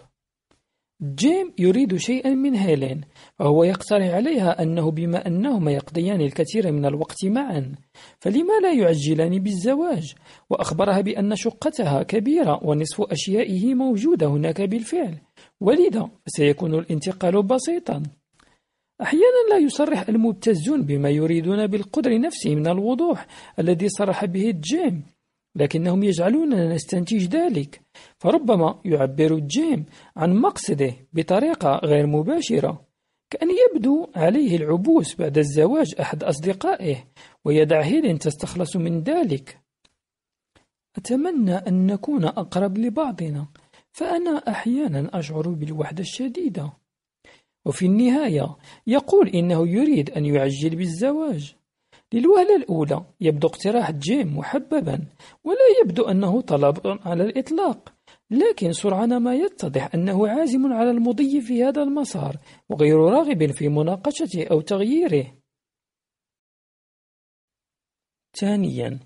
[1.03, 3.01] جيم يريد شيئا من هيلين
[3.39, 7.75] فهو يقترح عليها أنه بما أنهما يقضيان الكثير من الوقت معا
[8.19, 10.15] فلما لا يعجلان بالزواج؟
[10.51, 15.21] وأخبرها بأن شقتها كبيرة ونصف أشيائه موجودة هناك بالفعل
[15.61, 18.03] ولذا سيكون الانتقال بسيطا.
[19.03, 23.27] أحيانا لا يصرح المبتزون بما يريدون بالقدر نفسه من الوضوح
[23.59, 25.03] الذي صرح به جيم
[25.57, 27.81] لكنهم يجعلوننا نستنتج ذلك
[28.19, 29.87] فربما يعبر جيم
[30.17, 32.91] عن مقصده بطريقة غير مباشرة
[33.31, 36.97] كأن يبدو عليه العبوس بعد الزواج أحد أصدقائه
[37.45, 39.61] ويدع هيلين تستخلص من ذلك.
[40.97, 43.47] أتمنى أن نكون أقرب لبعضنا
[43.93, 46.73] فأنا أحيانا أشعر بالوحدة الشديدة.
[47.67, 48.57] وفي النهاية
[48.87, 51.55] يقول إنه يريد أن يعجل بالزواج.
[52.13, 55.07] للوهلة الأولى يبدو اقتراح جيم محببا
[55.45, 57.95] ولا يبدو أنه طلب على الإطلاق.
[58.31, 62.37] لكن سرعان ما يتضح أنه عازم على المضي في هذا المسار
[62.69, 65.41] وغير راغب في مناقشته أو تغييره.
[68.37, 68.99] ثانيا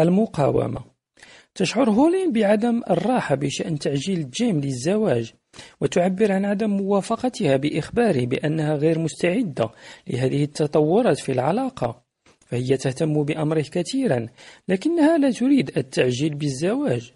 [0.00, 0.84] المقاومة.
[1.54, 5.34] تشعر هولين بعدم الراحة بشأن تعجيل جيم للزواج.
[5.80, 9.70] وتعبر عن عدم موافقتها بإخباره بأنها غير مستعدة
[10.06, 12.02] لهذه التطورات في العلاقة
[12.46, 14.28] فهي تهتم بأمره كثيرا
[14.68, 17.12] لكنها لا تريد التعجيل بالزواج.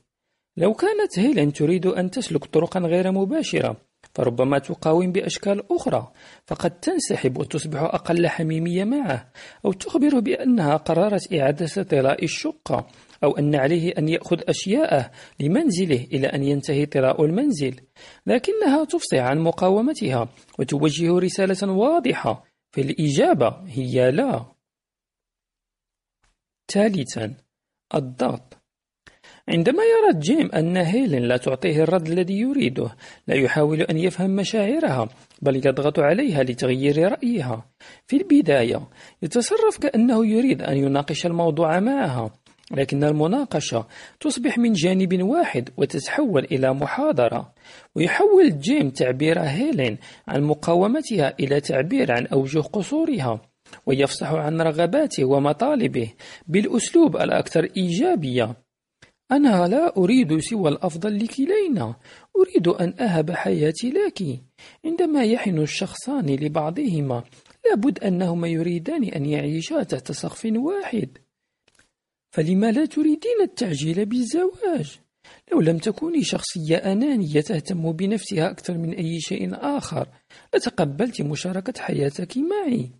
[0.57, 3.77] لو كانت هيلين تريد أن تسلك طرقا غير مباشرة
[4.15, 6.13] فربما تقاوم بأشكال أخرى
[6.47, 9.29] فقد تنسحب وتصبح أقل حميمية معه
[9.65, 12.87] أو تخبره بأنها قررت إعادة طلاء الشقة.
[13.25, 15.11] أو أن عليه أن يأخذ أشياءه
[15.41, 17.81] لمنزله إلى أن ينتهي طلاء المنزل.
[18.27, 23.49] لكنها تفصح عن مقاومتها وتوجه رسالة واضحة في الإجابة.
[23.67, 24.45] هي لا.
[26.73, 27.35] ثالثا
[27.95, 28.57] الضغط.
[29.49, 32.97] عندما يرى جيم أن هيلين لا تعطيه الرد الذي يريده
[33.27, 35.09] لا يحاول أن يفهم مشاعرها
[35.43, 37.71] بل يضغط عليها لتغيير رأيها.
[38.07, 38.89] في البداية
[39.23, 42.31] يتصرف كأنه يريد أن يناقش الموضوع معها.
[42.73, 43.87] لكن المناقشة
[44.21, 47.53] تصبح من جانب واحد وتتحول إلى محاضرة
[47.95, 49.99] ويحول جيم تعبير هيلين
[50.29, 53.41] عن مقاومتها إلى تعبير عن أوجه قصورها
[53.87, 56.13] ويفصح عن رغباته ومطالبه
[56.47, 58.57] بالأسلوب الأكثر إيجابية.
[59.33, 61.95] أنا لا أريد سوى الأفضل لكلينا
[62.37, 64.41] أريد أن أهب حياتي لك.
[64.85, 67.23] عندما يحن الشخصان لبعضهما
[67.71, 71.19] لابد أنهما يريدان أن يعيشا تحت سقف واحد.
[72.37, 74.99] فلما لا تريدين التعجيل بالزواج؟
[75.53, 80.09] لو لم تكوني شخصية أنانية تهتم بنفسها أكثر من أي شيء آخر
[80.55, 82.91] لتقبلت مشاركة حياتك معي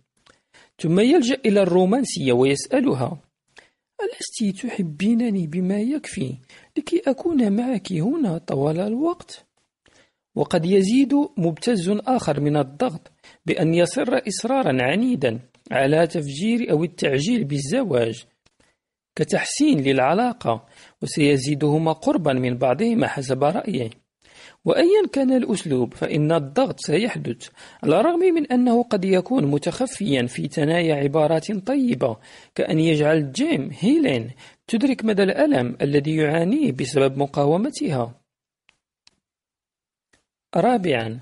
[0.79, 3.21] ثم يلجأ إلى الرومانسية ويسألها
[4.01, 6.37] ألست تحبينني بما يكفي
[6.77, 9.45] لكي أكون معك هنا طوال الوقت؟
[10.35, 13.11] وقد يزيد مبتز آخر من الضغط
[13.45, 15.39] بأن يصر إصرارا عنيدا
[15.71, 18.25] على تفجير أو التعجيل بالزواج
[19.17, 20.65] كتحسين للعلاقة
[21.01, 23.89] وسيزيدهما قربا من بعضهما حسب رأيه
[24.65, 27.49] وأيا كان الأسلوب فإن الضغط سيحدث
[27.83, 32.17] على الرغم من أنه قد يكون متخفيا في ثنايا عبارات طيبة
[32.55, 34.31] كأن يجعل جيم هيلين
[34.67, 38.21] تدرك مدى الألم الذي يعانيه بسبب مقاومتها.
[40.55, 41.19] رابعا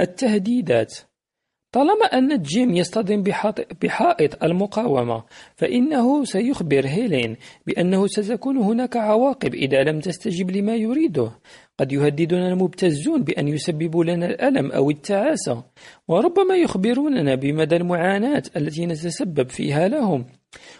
[0.00, 0.94] التهديدات.
[1.76, 3.22] طالما أن جيم يصطدم
[3.82, 5.24] بحائط المقاومة
[5.56, 11.30] فإنه سيخبر هيلين بأنه ستكون هناك عواقب إذا لم تستجب لما يريده.
[11.78, 15.64] قد يهددنا المبتزون بأن يسببوا لنا الألم أو التعاسة
[16.08, 20.26] وربما يخبروننا بمدى المعاناة التي نتسبب فيها لهم.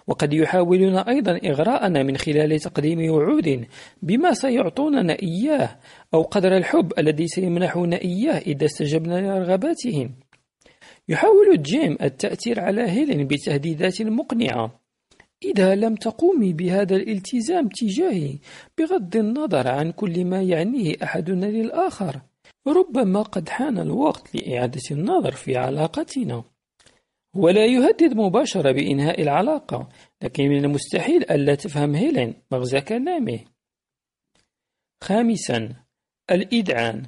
[0.06, 3.66] وقد يحاولون أيضا إغراءنا من خلال تقديم وعود
[4.02, 5.76] بما سيعطوننا إياه
[6.14, 10.25] أو قدر الحب الذي سيمنحون إياه إذا استجبنا لرغباتهم.
[11.08, 14.80] يحاول جيم التأثير على هيلين بتهديدات مقنعة.
[15.44, 18.38] إذا لم تقومي بهذا الالتزام تجاهي
[18.78, 22.20] بغض النظر عن كل ما يعنيه أحدنا للآخر.
[22.66, 26.44] ربما قد حان الوقت لإعادة النظر في علاقتنا.
[27.34, 29.88] ولا يهدد مباشرة بإنهاء العلاقة
[30.22, 33.40] لكن من المستحيل ألا تفهم هيلين مغزى كلامه.
[35.04, 35.68] خامسا
[36.30, 37.06] الإذعان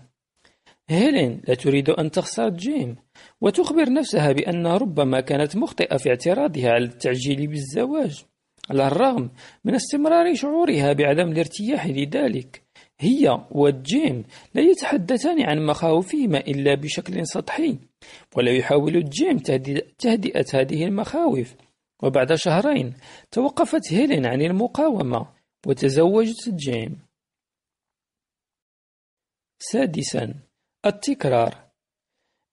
[0.88, 2.96] هيلين لا تريد أن تخسر جيم.
[3.40, 8.24] وتخبر نفسها بأن ربما كانت مخطئة في اعتراضها على التعجيل بالزواج
[8.70, 9.30] على الرغم
[9.64, 12.62] من استمرار شعورها بعدم الارتياح لذلك.
[13.00, 17.78] هي وجيم لا يتحدثان عن مخاوفهما إلا بشكل سطحي
[18.36, 19.38] ولا يحاول جيم
[19.98, 21.54] تهدئة هذه المخاوف.
[22.02, 22.94] وبعد شهرين
[23.30, 25.26] توقفت هيلين عن المقاومة
[25.66, 26.98] وتزوجت جيم
[29.58, 30.34] سادسا
[30.86, 31.67] التكرار.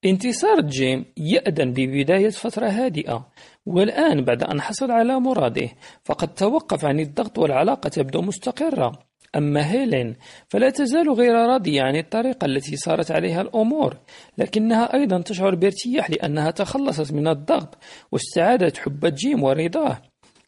[0.06, 3.28] انتصار جيم يأذن ببداية فترة هادئة
[3.66, 5.70] والآن بعد أن حصل على مراده
[6.04, 9.00] فقد توقف عن الضغط والعلاقة تبدو مستقرة.
[9.36, 10.16] أما هيلين
[10.50, 13.98] فلا تزال غير راضية عن الطريقة التي صارت عليها الأمور
[14.38, 17.78] لكنها أيضا تشعر بارتياح لأنها تخلصت من الضغط
[18.12, 20.02] واستعادت حب جيم ورضاه.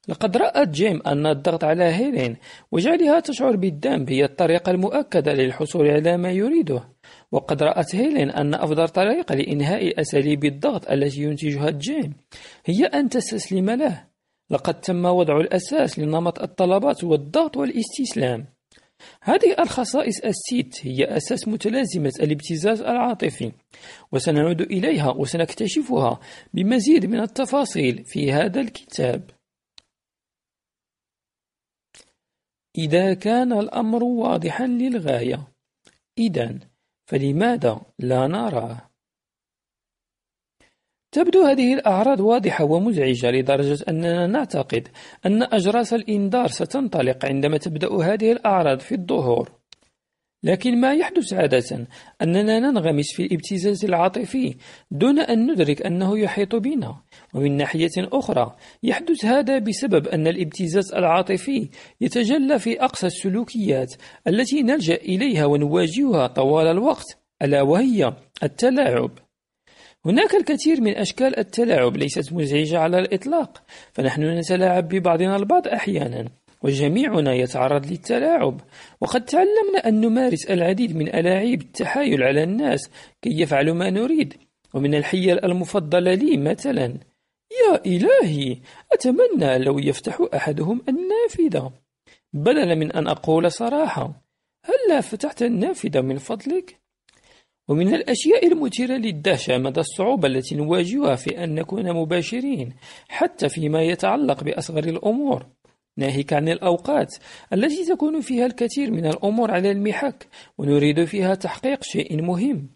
[0.08, 2.38] لقد رأى جيم أن الضغط على هيلين
[2.72, 6.84] وجعلها تشعر بالذنب هي الطريقة المؤكدة للحصول على ما يريده.
[7.32, 12.14] وقد رأت هيلين أن أفضل طريقة لإنهاء أساليب الضغط التي ينتهجها جيم
[12.66, 14.08] هي أن تستسلم له.
[14.50, 18.46] لقد تم وضع الأساس لنمط الطلبات والضغط والاستسلام.
[19.22, 23.52] هذه الخصائص الست هي أساس متلازمة الابتزاز العاطفي
[24.12, 26.20] وسنعود إليها وسنكتشفها
[26.54, 29.30] بمزيد من التفاصيل في هذا الكتاب.
[32.78, 35.48] إذا كان الأمر واضحا للغاية
[36.18, 36.60] إذا
[37.08, 38.89] فلماذا لا نراه؟
[41.12, 44.88] تبدو هذه الأعراض واضحة ومزعجة لدرجة أننا نعتقد
[45.26, 49.57] أن أجراس الإنذار ستنطلق عندما تبدأ هذه الأعراض في الظهور
[50.44, 51.88] لكن ما يحدث عادة
[52.22, 54.56] أننا ننغمس في الابتزاز العاطفي
[54.92, 56.96] دون أن ندرك أنه يحيط بنا.
[57.34, 61.70] ومن ناحية أخرى يحدث هذا بسبب أن الابتزاز العاطفي
[62.02, 63.94] يتجلى في أقصى السلوكيات
[64.28, 68.14] التي نلجأ إليها ونواجهها طوال الوقت ألا وهي
[68.44, 69.12] التلاعب.
[70.06, 73.64] هناك الكثير من أشكال التلاعب ليست مزعجة على الإطلاق
[73.94, 76.30] فنحن نتلاعب ببعضنا البعض أحيانا.
[76.68, 78.61] وجميعنا يتعرض للتلاعب.
[79.01, 82.89] وقد تعلمنا أن نمارس العديد من ألاعيب التحايل على الناس
[83.22, 84.34] كي يفعلوا ما نريد.
[84.74, 86.97] ومن الحيل المفضلة لي مثلا
[87.51, 88.57] يا إلهي
[88.93, 91.72] أتمنى لو يفتح أحدهم النافذة.
[92.34, 94.22] بدلا من أن أقول صراحة
[94.65, 96.80] هلا فتحت النافذة من فضلك؟
[97.68, 102.74] ومن الأشياء المثيرة للدهشة مدى الصعوبة التي نواجهها في أن نكون مباشرين
[103.07, 105.45] حتى فيما يتعلق بأصغر الأمور.
[105.98, 107.16] ناهيك عن الأوقات
[107.54, 110.28] التي تكون فيها الكثير من الأمور على المحك
[110.58, 112.70] ونريد فيها تحقيق شيء مهم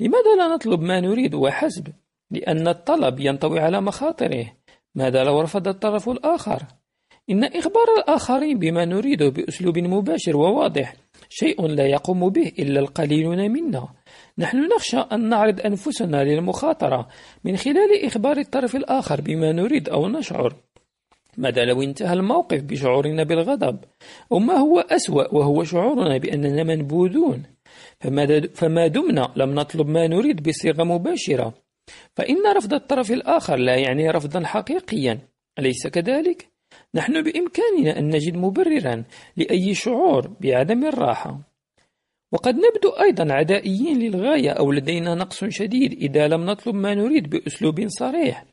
[0.00, 1.88] لماذا لا نطلب ما نريد وحسب؟
[2.30, 4.46] لأن الطلب ينطوي على مخاطره
[4.94, 6.62] ماذا لو رفض الطرف الآخر؟
[7.30, 10.94] إن إخبار الآخرين بما نريده بأسلوب مباشر وواضح
[11.28, 13.88] شيء لا يقوم به إلا القليلون منا
[14.38, 17.08] نحن نخشى أن نعرض أنفسنا للمخاطرة
[17.44, 20.54] من خلال إخبار الطرف الآخر بما نريد أو نشعر
[21.38, 23.78] ماذا لو انتهى الموقف بشعورنا بالغضب؟
[24.32, 27.42] أو ما هو أسوأ وهو شعورنا بأننا منبوذون.
[28.54, 31.54] فما دمنا لم نطلب ما نريد بصيغة مباشرة.
[32.16, 35.18] فإن رفض الطرف الآخر لا يعني رفضا حقيقيا.
[35.58, 36.48] أليس كذلك؟
[36.94, 39.04] نحن بإمكاننا أن نجد مبررا
[39.36, 41.40] لأي شعور بعدم الراحة.
[42.32, 47.86] وقد نبدو أيضا عدائيين للغاية أو لدينا نقص شديد إذا لم نطلب ما نريد بأسلوب
[47.88, 48.44] صريح.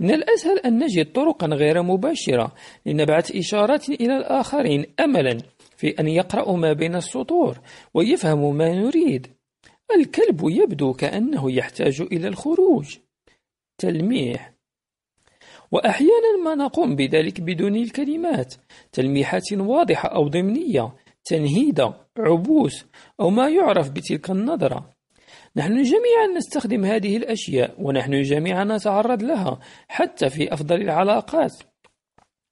[0.00, 2.54] من الأسهل أن نجد طرقا غير مباشرة
[2.86, 5.38] لنبعث إشارات إلى الآخرين أملا
[5.76, 7.58] في أن يقرأوا ما بين السطور
[7.94, 9.26] ويفهموا ما نريد.
[9.96, 12.96] الكلب يبدو كأنه يحتاج إلى الخروج.
[13.78, 14.52] تلميح.
[15.72, 18.54] وأحيانا ما نقوم بذلك بدون الكلمات.
[18.92, 20.94] تلميحات واضحة أو ضمنية.
[21.24, 22.86] تنهيدة عبوس.
[23.20, 24.99] أو ما يعرف بتلك النظرة.
[25.56, 31.52] نحن جميعا نستخدم هذه الأشياء ونحن جميعا نتعرض لها حتى في أفضل العلاقات.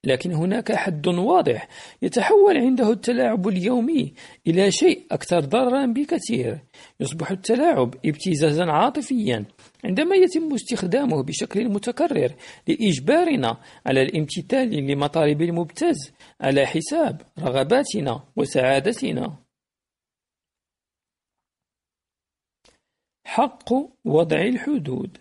[0.05, 1.68] لكن هناك حد واضح
[2.03, 4.14] يتحول عنده التلاعب اليومي
[4.46, 6.59] إلى شيء أكثر ضررا بكثير.
[7.01, 9.44] يصبح التلاعب ابتزازا عاطفيا
[9.84, 12.32] عندما يتم استخدامه بشكل متكرر
[12.68, 19.47] لإجبارنا على الامتثال لمطالب المبتز على حساب رغباتنا وسعادتنا.
[23.28, 23.72] حق
[24.04, 25.18] وضع الحدود.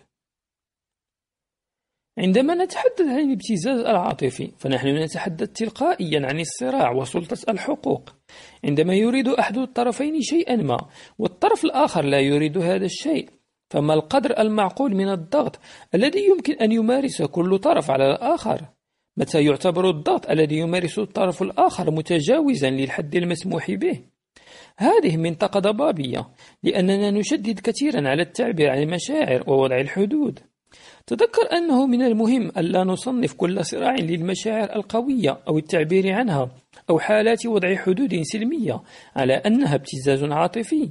[2.18, 8.14] عندما نتحدث عن الابتزاز العاطفي فنحن نتحدث تلقائيا عن الصراع وسلطة الحقوق.
[8.64, 10.88] عندما يريد أحد الطرفين شيئا ما
[11.18, 13.30] والطرف الآخر لا يريد هذا الشيء
[13.70, 15.60] فما القدر المعقول من الضغط
[15.94, 18.64] الذي يمكن أن يمارس كل طرف على الآخر؟
[19.16, 24.00] متى يعتبر الضغط الذي يمارسه الطرف الآخر متجاوزا للحد المسموح به؟
[24.76, 26.28] هذه منطقة ضبابية
[26.62, 30.40] لأننا نشدد كثيرا على التعبير عن المشاعر ووضع الحدود.
[31.06, 36.50] تذكر أنه من المهم ألا نصنف كل صراع للمشاعر القوية أو التعبير عنها
[36.90, 38.82] أو حالات وضع حدود سلمية
[39.16, 40.90] على أنها ابتزاز عاطفي.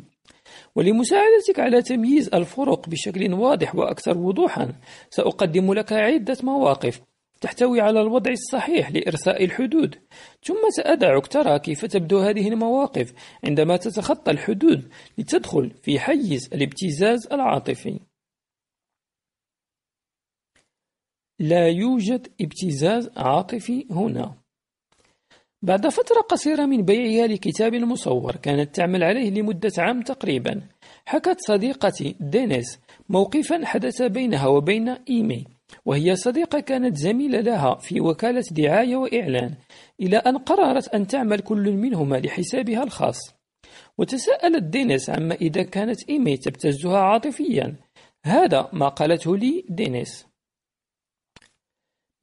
[0.75, 4.73] ولمساعدتك على تمييز الفرق بشكل واضح وأكثر وضوحا
[5.09, 7.01] سأقدم لك عدة مواقف.
[7.41, 9.95] تحتوي على الوضع الصحيح لإرساء الحدود.
[10.43, 13.13] ثم سأدعك ترى كيف تبدو هذه المواقف
[13.43, 17.99] عندما تتخطى الحدود لتدخل في حيز الابتزاز العاطفي.
[21.39, 24.37] لا يوجد ابتزاز عاطفي هنا.
[25.61, 30.61] بعد فترة قصيرة من بيعها لكتاب مصور كانت تعمل عليه لمدة عام تقريبا
[31.05, 32.79] حكت صديقتي دينيس
[33.09, 35.56] موقفا حدث بينها وبين إيمي.
[35.85, 39.53] وهي صديقة كانت زميلة لها في وكالة دعاية وإعلان
[40.01, 43.19] إلى أن قررت أن تعمل كل منهما لحسابها الخاص.
[43.97, 47.75] وتساءلت دينيس عما إذا كانت إيمي تبتزها عاطفيا.
[48.25, 50.27] هذا ما قالته لي دينيس.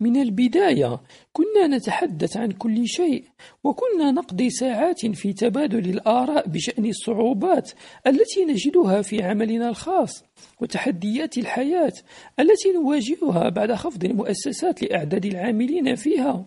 [0.05, 1.01] من البداية
[1.33, 3.25] كنا نتحدث عن كل شيء
[3.65, 7.71] وكنا نقضي ساعات في تبادل الآراء بشأن الصعوبات
[8.07, 10.25] التي نجدها في عملنا الخاص
[10.61, 11.93] وتحديات الحياة
[12.41, 16.45] التي نواجهها بعد خفض المؤسسات لأعداد العاملين فيها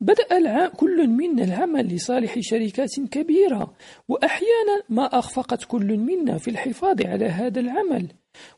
[0.00, 0.68] بدأ.
[0.68, 3.74] كل منا العمل لصالح شركات كبيرة
[4.08, 8.08] وأحيانا ما أخفقت كل منا في الحفاظ على هذا العمل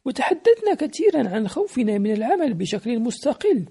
[0.05, 3.65] وتحدثنا كثيرا عن خوفنا من العمل بشكل مستقل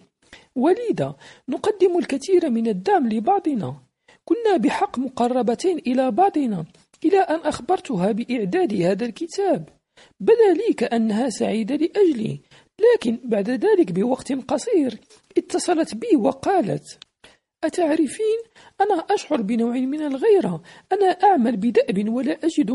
[0.55, 1.15] ولذا
[1.49, 3.75] نقدم الكثير من الدعم لبعضنا.
[4.25, 6.65] كنا بحق مقربتين إلى بعضنا
[7.05, 9.69] إلى أن أخبرتها بإعداد هذا الكتاب.
[10.19, 12.39] بدا لي كأنها سعيدة لأجلي
[12.93, 14.99] لكن بعد ذلك بوقت قصير
[15.37, 16.97] اتصلت بي وقالت
[17.65, 18.39] أتعرفين؟
[18.81, 20.61] أنا أشعر بنوع من الغيرة.
[20.91, 22.71] أنا أعمل بدأب ولا أجد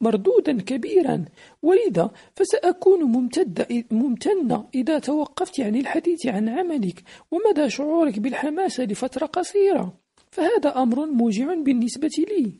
[0.00, 1.24] مردودا كبيرا.
[1.62, 9.94] ولذا فسأكون ممتدة ممتنة إذا توقفت عن الحديث عن عملك ومدى شعورك بالحماسة لفترة قصيرة.
[10.30, 12.52] فهذا أمر موجع بالنسبة لي.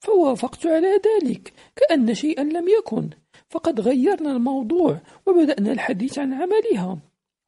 [0.00, 3.10] فوافقت على ذلك كأن شيئا لم يكن.
[3.48, 6.98] فقد غيرنا الموضوع وبدأنا الحديث عن عملها.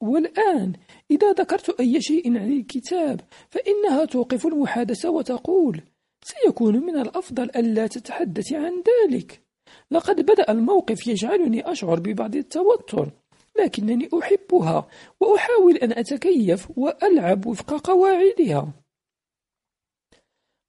[0.00, 0.72] والآن
[1.10, 5.82] إذا ذكرت أي شيء عن الكتاب فإنها توقف المحادثة وتقول
[6.24, 9.42] سيكون من الأفضل ألا تتحدث عن ذلك.
[9.90, 13.10] لقد بدأ الموقف يجعلني أشعر ببعض التوتر
[13.58, 14.88] لكنني أحبها
[15.20, 18.72] وأحاول أن أتكيف وألعب وفق قواعدها.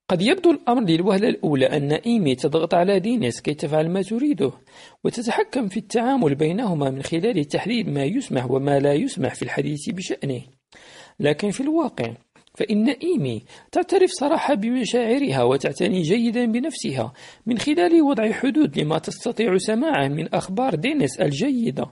[0.08, 4.52] قد يبدو الأمر للوهلة الأولى أن إيمي تضغط على دينيس كي تفعل ما تريده
[5.04, 10.42] وتتحكم في التعامل بينهما من خلال تحديد ما يسمح وما لا يسمح في الحديث بشأنه.
[11.20, 12.14] لكن في الواقع
[12.54, 13.42] فإن إيمي
[13.72, 17.12] تعترف صراحة بمشاعرها وتعتني جيدا بنفسها
[17.46, 21.86] من خلال وضع حدود لما تستطيع سماعه من أخبار دينيس الجيدة.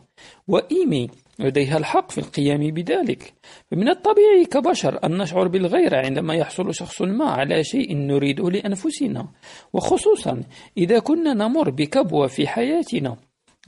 [0.48, 1.08] وإيمي
[1.38, 3.34] لديها الحق في القيام بذلك.
[3.70, 9.28] فمن الطبيعي كبشر أن نشعر بالغيرة عندما يحصل شخص ما على شيء نريده لأنفسنا.
[9.72, 10.42] وخصوصا
[10.76, 13.16] إذا كنا نمر بكبوة في حياتنا.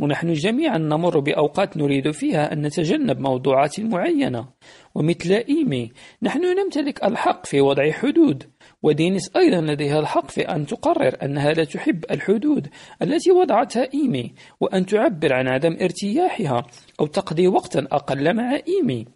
[0.00, 4.48] ونحن جميعا نمر بأوقات نريد فيها أن نتجنب موضوعات معينة.
[4.94, 5.92] ومثل إيمي
[6.22, 8.44] نحن نمتلك الحق في وضع حدود.
[8.82, 12.68] ودينيس أيضا لديها الحق في أن تقرر أنها لا تحب الحدود
[13.02, 16.66] التي وضعتها إيمي وأن تعبر عن عدم ارتياحها
[17.00, 19.06] أو تقضي وقتا أقل مع إيمي.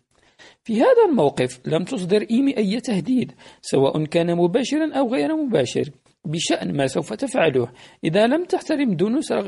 [0.64, 5.90] في هذا الموقف لم تصدر إيمي أي تهديد سواء كان مباشرا أو غير مباشر
[6.24, 7.68] بشأن ما سوف تفعله
[8.04, 8.96] إذا لم تحترم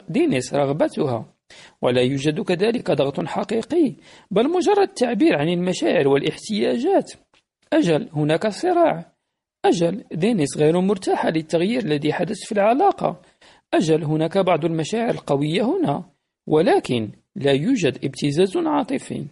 [0.09, 1.35] دينيس رغبتها.
[1.83, 3.95] ولا يوجد كذلك ضغط حقيقي
[4.31, 7.13] بل مجرد تعبير عن المشاعر والاحتياجات.
[7.73, 9.14] أجل هناك صراع.
[9.65, 13.23] أجل دينيس غير مرتاحة للتغيير الذي حدث في العلاقة.
[13.75, 16.11] أجل هناك بعض المشاعر القوية هنا
[16.47, 19.27] ولكن لا يوجد ابتزاز عاطفي.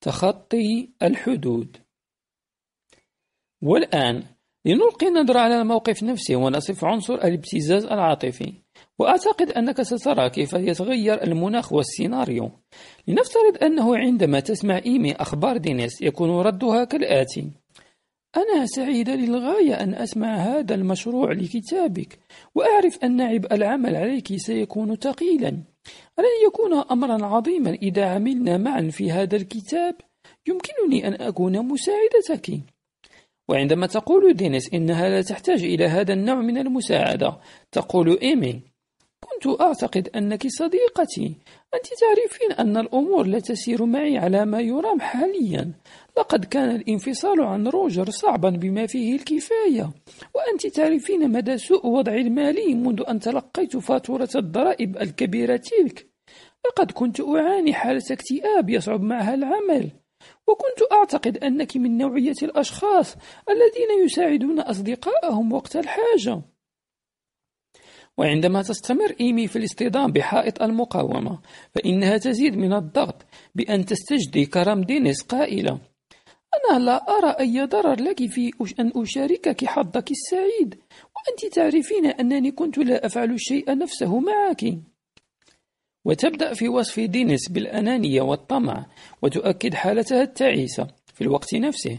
[0.00, 1.76] تخطي الحدود.
[3.62, 4.24] والآن
[4.64, 8.61] لنلقي نظرة على الموقف نفسه ونصف عنصر الابتزاز العاطفي.
[9.02, 12.50] وأعتقد أنك سترى كيف يتغير المناخ والسيناريو.
[13.08, 17.50] لنفترض أنه عندما تسمع إيمي أخبار دينيس يكون ردها كالآتي.
[18.36, 22.18] أنا سعيدة للغاية أن أسمع هذا المشروع لكتابك
[22.54, 25.48] وأعرف أن عبء العمل عليك سيكون ثقيلا.
[26.18, 29.94] ألن يكون أمرا عظيما إذا عملنا معا في هذا الكتاب؟
[30.48, 32.60] يمكنني أن أكون مساعدتك.
[33.48, 37.38] وعندما تقول دينيس إنها لا تحتاج إلى هذا النوع من المساعدة
[37.72, 38.71] تقول إيمي
[39.42, 41.34] كنت أعتقد أنك صديقتي.
[41.74, 45.72] أنت تعرفين أن الأمور لا تسير معي على ما يرام حاليا.
[46.18, 49.90] لقد كان الانفصال عن روجر صعبا بما فيه الكفاية.
[50.34, 56.06] وأنت تعرفين مدى سوء وضعي المالي منذ أن تلقيت فاتورة الضرائب الكبيرة تلك.
[56.66, 59.90] لقد كنت أعاني حالة اكتئاب يصعب معها العمل.
[60.46, 63.16] وكنت أعتقد أنك من نوعية الأشخاص
[63.50, 66.42] الذين يساعدون أصدقائهم وقت الحاجة.
[68.18, 71.38] وعندما تستمر إيمي في الاصطدام بحائط المقاومة
[71.74, 75.80] فإنها تزيد من الضغط بأن تستجدي كرم دينيس قائلة
[76.54, 78.50] أنا لا أرى أي ضرر لك في
[78.80, 80.74] أن أشاركك حظك السعيد
[81.14, 84.64] وأنت تعرفين أنني كنت لا أفعل الشيء نفسه معك.
[86.04, 88.86] وتبدأ في وصف دينيس بالأنانية والطمع
[89.22, 91.98] وتؤكد حالتها التعيسة في الوقت نفسه.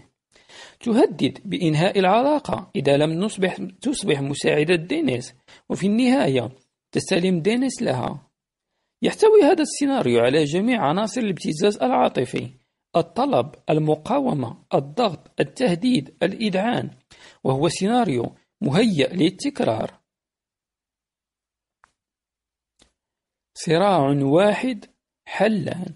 [0.80, 2.72] تهدد بإنهاء العلاقة.
[2.76, 5.34] إذا لم نصبح تصبح مساعدة دينيس
[5.70, 6.49] وفي النهاية
[6.91, 8.30] تستلم دينيس لها.
[9.01, 12.49] يحتوي هذا السيناريو على جميع عناصر الابتزاز العاطفي
[12.95, 16.91] الطلب المقاومة الضغط التهديد الإذعان
[17.43, 19.99] وهو سيناريو مهيأ للتكرار.
[23.54, 24.86] صراع واحد
[25.26, 25.95] حلان.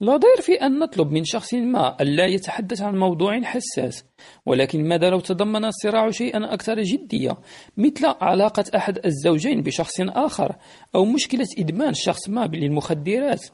[0.00, 4.04] لا ضير في أن نطلب من شخص ما ألا يتحدث عن موضوع حساس
[4.46, 7.36] ولكن ماذا لو تضمن الصراع شيئا أكثر جدية
[7.76, 10.56] مثل علاقة أحد الزوجين بشخص آخر
[10.94, 13.46] أو مشكلة إدمان شخص ما للمخدرات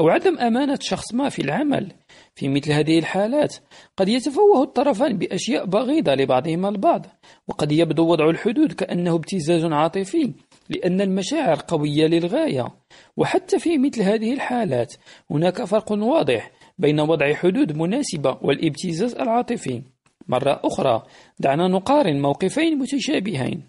[0.00, 1.92] أو عدم أمانة شخص ما في العمل.
[2.34, 3.56] في مثل هذه الحالات
[3.96, 7.06] قد يتفوه الطرفان بأشياء بغيضة لبعضهما البعض
[7.48, 10.32] وقد يبدو وضع الحدود كأنه ابتزاز عاطفي.
[10.68, 12.68] لأن المشاعر قوية للغاية.
[13.16, 14.94] وحتى في مثل هذه الحالات
[15.30, 19.82] هناك فرق واضح بين وضع حدود مناسبة والابتزاز العاطفي.
[20.28, 21.02] مرة أخرى
[21.38, 23.68] دعنا نقارن موقفين متشابهين.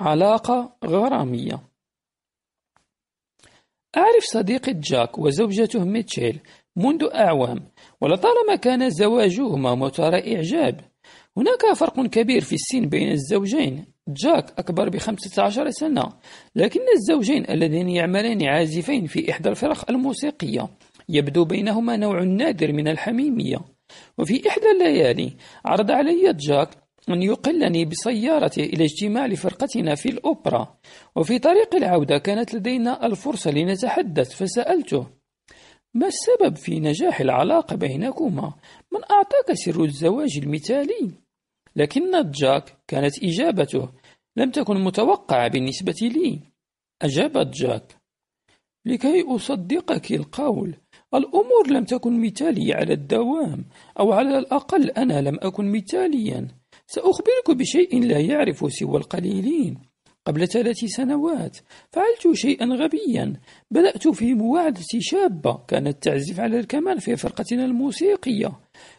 [0.00, 1.62] علاقة غرامية.
[3.96, 6.40] أعرف صديقة جاك وزوجته ميتشيل
[6.76, 7.70] منذ أعوام
[8.00, 10.80] ولطالما كان زواجهما مثار إعجاب
[11.36, 13.95] هناك فرق كبير في السن بين الزوجين.
[14.08, 16.02] جاك أكبر بخمسة عشر سنة
[16.54, 20.68] لكن الزوجين اللذين يعملان عازفين في إحدى الفرق الموسيقية
[21.08, 23.58] يبدو بينهما نوع نادر من الحميمية
[24.18, 25.32] وفي إحدى الليالي
[25.64, 26.68] عرض علي جاك
[27.08, 30.78] أن يقلني بسيارته إلى اجتماع لفرقتنا في الأوبرا
[31.16, 35.06] وفي طريق العودة كانت لدينا الفرصة لنتحدث فسألته
[35.94, 38.54] ما السبب في نجاح العلاقة بينكما؟
[38.92, 41.25] من أعطاك سر الزواج المثالي؟
[41.76, 43.88] لكن جاك كانت إجابته
[44.36, 46.40] لم تكن متوقعة بالنسبة لي.
[47.02, 47.96] أجابت جاك
[48.86, 50.74] لكي أصدقك القول
[51.14, 53.64] الأمور لم تكن مثالية على الدوام
[53.98, 56.48] أو على الأقل أنا لم أكن مثاليا.
[56.86, 59.78] سأخبرك بشيء لا يعرف سوى القليلين.
[60.26, 61.58] قبل ثلاث سنوات
[61.92, 63.40] فعلت شيئا غبيا.
[63.70, 68.52] بدأت في مواعدة شابة كانت تعزف على الكمان في فرقتنا الموسيقية.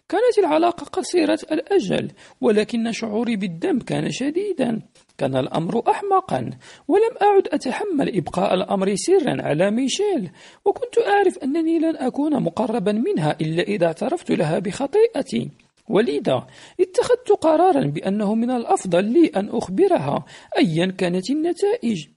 [0.09, 2.11] كانت العلاقة قصيرة الأجل
[2.41, 4.82] ولكن شعوري بالذنب كان شديدا.
[5.17, 6.49] كان الأمر أحمقا
[6.88, 10.32] ولم أعد أتحمل إبقاء الأمر سرا على ميشيل.
[10.65, 15.51] وكنت أعرف أنني لن أكون مقربا منها إلا إذا اعترفت لها بخطيئتي.
[15.89, 16.47] ولذا
[16.80, 20.25] اتخذت قرارا بأنه من الأفضل لي أن أخبرها
[20.57, 22.16] أيا كانت النتائج.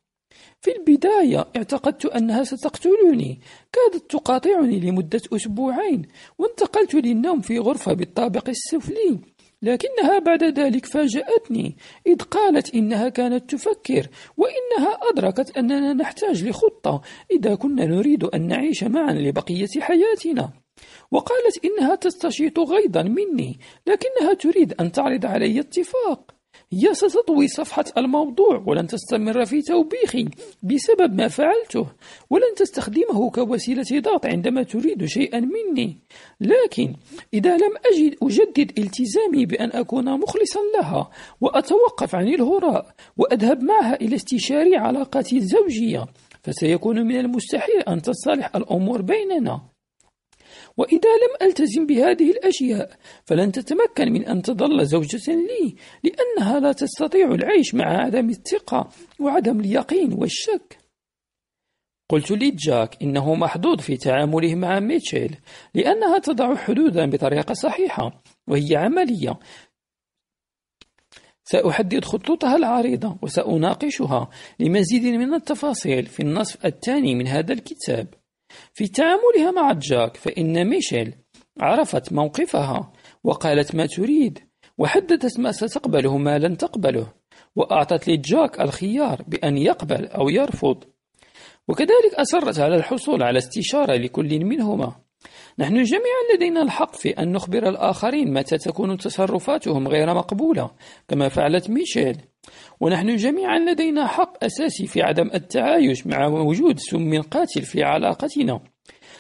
[0.63, 3.41] في البداية اعتقدت أنها ستقتلني.
[3.73, 6.03] كادت تقاطعني لمدة أسبوعين
[6.39, 9.19] وانتقلت للنوم في غرفة بالطابق السفلي.
[9.63, 11.77] لكنها بعد ذلك فاجأتني.
[12.07, 18.85] إذ قالت إنها كانت تفكر وإنها أدركت أننا نحتاج لخطة إذا كنا نريد أن نعيش
[18.85, 20.51] معا لبقية حياتنا.
[21.11, 26.40] وقالت إنها تستشيط غيظا مني لكنها تريد أن تعرض علي اتفاق.
[26.73, 30.29] هي ستطوي صفحة الموضوع ولن تستمر في توبيخي
[30.63, 31.87] بسبب ما فعلته
[32.31, 35.99] ولن تستخدمه كوسيلة ضغط عندما تريد شيئا مني.
[36.41, 36.95] لكن
[37.35, 41.11] إذا لم أجد أجدد التزامي بأن أكون مخلصا لها
[41.41, 46.07] وأتوقف عن الهراء وأذهب معها إلى استشاري علاقاتي الزوجية
[46.43, 49.61] فسيكون من المستحيل أن تصالح الأمور بيننا.
[50.81, 57.35] وإذا لم ألتزم بهذه الأشياء فلن تتمكن من أن تظل زوجة لي لأنها لا تستطيع
[57.35, 58.89] العيش مع عدم الثقة
[59.21, 60.79] وعدم اليقين والشك.
[62.09, 65.37] قلت لجاك إنه محظوظ في تعامله مع ميتشيل
[65.75, 69.39] لأنها تضع حدودا بطريقة صحيحة وهي عملية.
[71.45, 78.20] سأحدد خطوطها العريضة وسأناقشها لمزيد من التفاصيل في النصف الثاني من هذا الكتاب.
[78.75, 81.15] في تعاملها مع جاك فإن ميشيل
[81.61, 82.93] عرفت موقفها
[83.25, 84.39] وقالت ما تريد
[84.79, 87.13] وحددت ما ستقبله ما لن تقبله
[87.57, 90.85] وأعطت لجاك الخيار بأن يقبل أو يرفض.
[91.69, 94.97] وكذلك أصرت على الحصول على استشارة لكل منهما.
[95.61, 100.71] نحن جميعا لدينا الحق في أن نخبر الآخرين متى تكون تصرفاتهم غير مقبولة
[101.09, 102.17] كما فعلت ميشيل.
[102.81, 108.61] ونحن جميعا لدينا حق أساسي في عدم التعايش مع وجود سم قاتل في علاقتنا.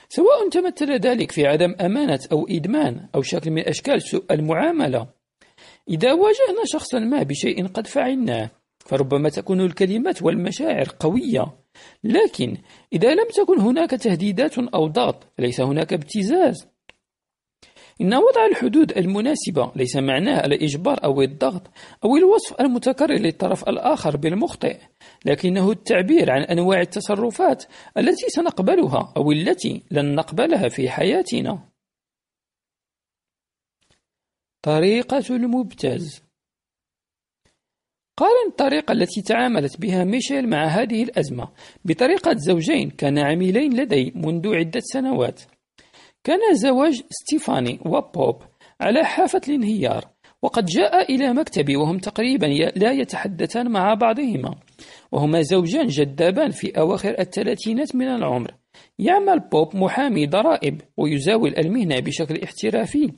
[0.09, 5.07] سواء تمثل ذلك في عدم أمانة أو إدمان أو شكل من أشكال سوء المعاملة.
[5.89, 11.60] إذا واجهنا شخصا ما بشيء قد فعلناه فربما تكون الكلمات والمشاعر قوية.
[12.05, 12.57] لكن
[12.93, 16.67] إذا لم تكن هناك تهديدات أو ضغط فليس هناك ابتزاز.
[18.01, 21.63] إن وضع الحدود المناسبة ليس معناه الإجبار أو الضغط
[22.05, 24.79] أو الوصف المتكرر للطرف الآخر بالمخطئ
[25.25, 27.65] لكنه التعبير عن أنواع التصرفات
[27.99, 31.69] التي سنقبلها أو التي لن نقبلها في حياتنا.
[34.63, 36.30] طريقة المبتز.
[38.21, 41.49] قارن الطريقة التي تعاملت بها ميشيل مع هذه الأزمة.
[41.85, 45.41] بطريقة زوجين كان عميلين لدي منذ عدة سنوات.
[46.25, 48.43] كان زواج ستيفاني وبوب
[48.81, 50.05] على حافة الانهيار
[50.43, 52.47] وقد جاء إلى مكتبي وهم تقريبا
[52.77, 54.55] لا يتحدثان مع بعضهما.
[55.13, 58.55] وهما زوجان جذابان في أواخر الثلاثينات من العمر.
[58.99, 63.13] يعمل بوب محامي ضرائب ويزاول المهنة بشكل احترافي.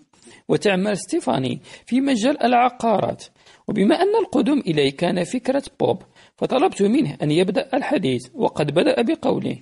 [0.48, 3.24] وتعمل ستيفاني في مجال العقارات.
[3.68, 6.02] وبما أن القدوم إلي كان فكرة بوب
[6.36, 9.58] فطلبت منه أن يبدأ الحديث وقد بدأ بقوله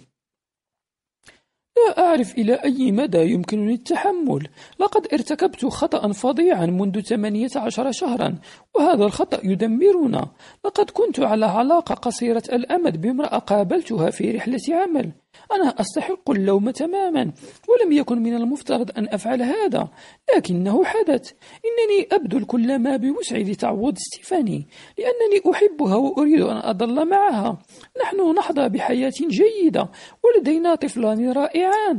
[1.77, 4.49] لا أعرف إلى أي مدى يمكنني التحمل.
[4.81, 8.39] لقد ارتكبت خطأ فظيعا منذ 18 شهرا
[8.75, 10.29] وهذا الخطأ يدمرنا.
[10.65, 15.13] لقد كنت على علاقة قصيرة الأمد بامرأة قابلتها في رحلة عمل.
[15.53, 17.33] أنا أستحق اللوم تماما
[17.69, 19.89] ولم يكن من المفترض أن أفعل هذا
[20.37, 21.33] لكنه حدث.
[21.65, 24.69] إنني أبذل كل ما بوسعي لتعوض ستيفاني
[24.99, 27.59] لأنني أحبها وأريد أن أظل معها.
[28.03, 29.91] نحن نحظى بحياة جيدة
[30.25, 31.99] ولدينا طفلان رائعان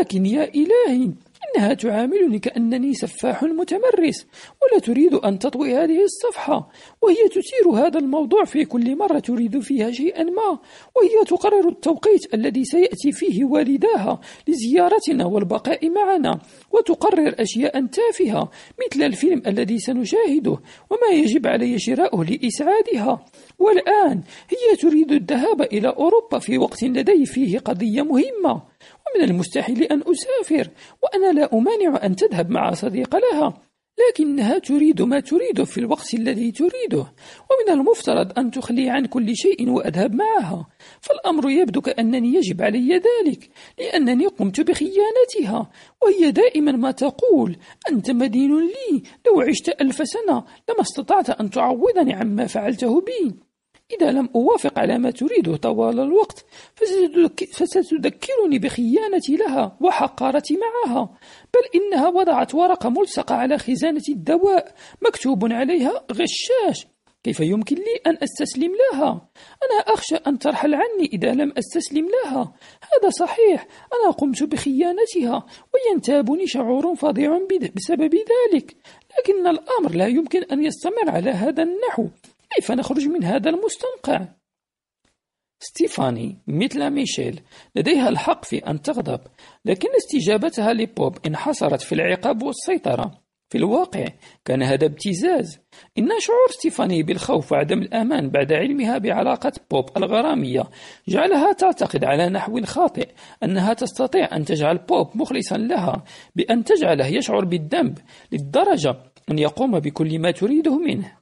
[0.00, 1.10] لكن يا إلهي!
[1.46, 4.26] إنها تعاملني كأنني سفاح متمرس
[4.62, 6.70] ولا تريد أن تطوي هذه الصفحة
[7.02, 10.58] وهي تثير هذا الموضوع في كل مرة تريد فيها شيئا ما
[10.96, 16.40] وهي تقرر التوقيت الذي سيأتي فيه والداها لزيارتنا والبقاء معنا
[16.72, 18.50] وتقرر أشياء تافهة
[18.86, 20.58] مثل الفيلم الذي سنشاهده
[20.90, 23.24] وما يجب علي شراؤه لإسعادها.
[23.58, 28.62] والآن هي تريد الذهاب إلى أوروبا في وقت لدي فيه قضية مهمة.
[29.06, 30.70] ومن المستحيل أن أسافر
[31.02, 33.62] وأنا لا أمانع أن تذهب مع صديق لها
[34.10, 37.12] لكنها تريد ما تريده في الوقت الذي تريده
[37.50, 40.66] ومن المفترض أن تخلي عن كل شيء وأذهب معها.
[41.00, 45.70] فالأمر يبدو كأنني يجب علي ذلك لأنني قمت بخيانتها
[46.02, 47.56] وهي دائما ما تقول
[47.90, 53.45] أنت مدين لي لو عشت ألف سنة لما استطعت أن تعوضني عما فعلته بي.
[53.92, 56.44] إذا لم أوافق على ما تريده طوال الوقت
[57.52, 61.18] فستذكرني بخيانتي لها وحقارتي معها.
[61.54, 66.86] بل إنها وضعت ورقة ملصقة على خزانة الدواء مكتوب عليها غشاش.
[67.22, 69.28] كيف يمكن لي أن أستسلم لها؟
[69.62, 72.54] أنا أخشى أن ترحل عني إذا لم أستسلم لها.
[72.82, 77.38] هذا صحيح أنا قمت بخيانتها وينتابني شعور فظيع
[77.76, 78.76] بسبب ذلك.
[79.18, 82.06] لكن الأمر لا يمكن أن يستمر على هذا النحو.
[82.54, 84.28] كيف نخرج من هذا المستنقع؟
[85.60, 87.40] ستيفاني مثل ميشيل
[87.76, 89.20] لديها الحق في أن تغضب
[89.64, 93.26] لكن استجابتها لبوب انحصرت في العقاب والسيطرة.
[93.48, 94.04] في الواقع
[94.44, 95.58] كان هذا ابتزاز.
[95.98, 100.64] إن شعور ستيفاني بالخوف وعدم الأمان بعد علمها بعلاقة بوب الغرامية
[101.08, 103.08] جعلها تعتقد على نحو خاطئ
[103.42, 106.04] أنها تستطيع أن تجعل بوب مخلصا لها
[106.36, 107.98] بأن تجعله يشعر بالذنب
[108.32, 108.96] للدرجة
[109.30, 111.12] أن يقوم بكل ما تريده منه.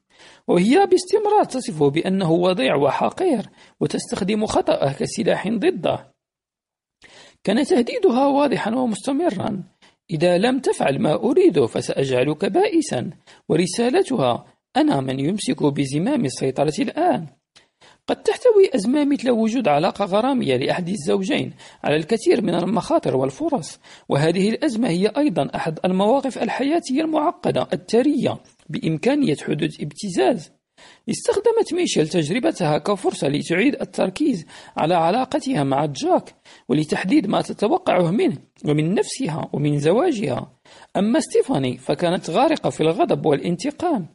[0.48, 6.14] وهي باستمرار تصفه بأنه وضيع وحقير وتستخدم خطأه كسلاح ضده.
[7.44, 9.62] كان تهديدها واضحا ومستمرا.
[10.10, 13.10] إذا لم تفعل ما أريده فسأجعلك بائسا
[13.48, 14.44] ورسالتها
[14.76, 17.26] أنا من يمسك بزمام السيطرة الآن.
[18.06, 24.48] قد تحتوي أزمة مثل وجود علاقة غرامية لأحد الزوجين على الكثير من المخاطر والفرص وهذه
[24.48, 28.38] الأزمة هي أيضا أحد المواقف الحياتية المعقدة التارية.
[28.68, 30.52] بإمكانية حدوث ابتزاز.
[31.10, 34.46] استخدمت ميشيل تجربتها كفرصة لتعيد التركيز
[34.76, 36.34] على علاقتها مع جاك
[36.68, 40.52] ولتحديد ما تتوقعه منه ومن نفسها ومن زواجها.
[40.96, 44.06] أما ستيفاني فكانت غارقة في الغضب والانتقام.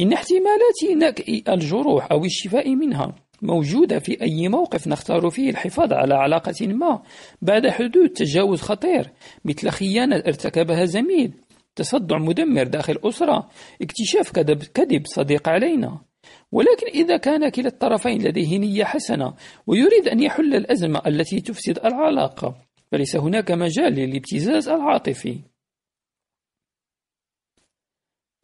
[0.00, 6.14] إن احتمالات نكء الجروح أو الشفاء منها موجودة في أي موقف نختار فيه الحفاظ على
[6.14, 7.02] علاقة ما
[7.42, 9.10] بعد حدوث تجاوز خطير
[9.44, 11.32] مثل خيانة ارتكبها زميل.
[11.80, 13.48] تصدع مدمر داخل أسرة
[13.82, 16.00] اكتشاف كذب, كذب صديق علينا
[16.52, 19.34] ولكن إذا كان كلا الطرفين لديه نية حسنة
[19.66, 22.56] ويريد أن يحل الأزمة التي تفسد العلاقة
[22.92, 25.38] فليس هناك مجال للابتزاز العاطفي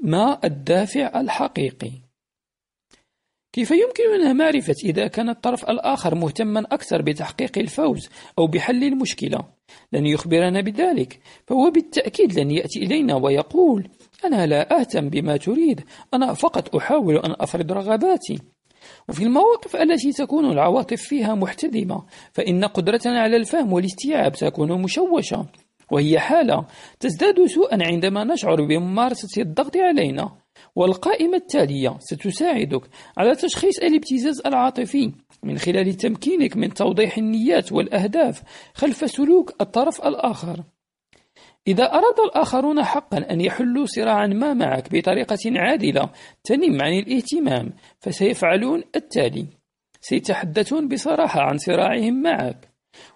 [0.01, 1.93] ما الدافع الحقيقي؟
[3.53, 8.09] كيف يمكننا معرفة إذا كان الطرف الآخر مهتما أكثر بتحقيق الفوز
[8.39, 9.56] أو بحل المشكلة؟
[9.93, 13.89] لن يخبرنا بذلك، فهو بالتأكيد لن يأتي إلينا ويقول:
[14.25, 15.81] أنا لا أهتم بما تريد،
[16.14, 18.39] أنا فقط أحاول أن أفرض رغباتي.
[19.09, 25.47] وفي المواقف التي تكون العواطف فيها محتدمة، فإن قدرتنا على الفهم والاستيعاب تكون مشوشة،
[25.91, 26.67] وهي حالة
[27.01, 30.46] تزداد سوءا عندما نشعر بممارسة الضغط علينا
[30.77, 32.83] والقائمة التالية ستساعدك
[33.19, 38.43] على تشخيص الابتزاز العاطفي من خلال تمكينك من توضيح النيات والأهداف
[38.75, 40.65] خلف سلوك الطرف الآخر.
[41.69, 46.11] إذا أراد الآخرون حقا أن يحلوا صراعا ما معك بطريقة عادلة
[46.45, 49.47] تنم عن الاهتمام فسيفعلون التالي
[50.01, 52.69] سيتحدثون بصراحة عن صراعهم معك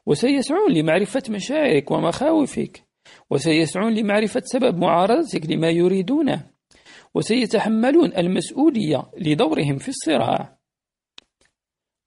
[0.07, 2.83] وسيسعون لمعرفة مشاعرك ومخاوفك
[3.31, 6.51] وسيسعون لمعرفة سبب معارضتك لما يريدونه.
[7.15, 10.59] وسيتحملون المسؤولية لدورهم في الصراع.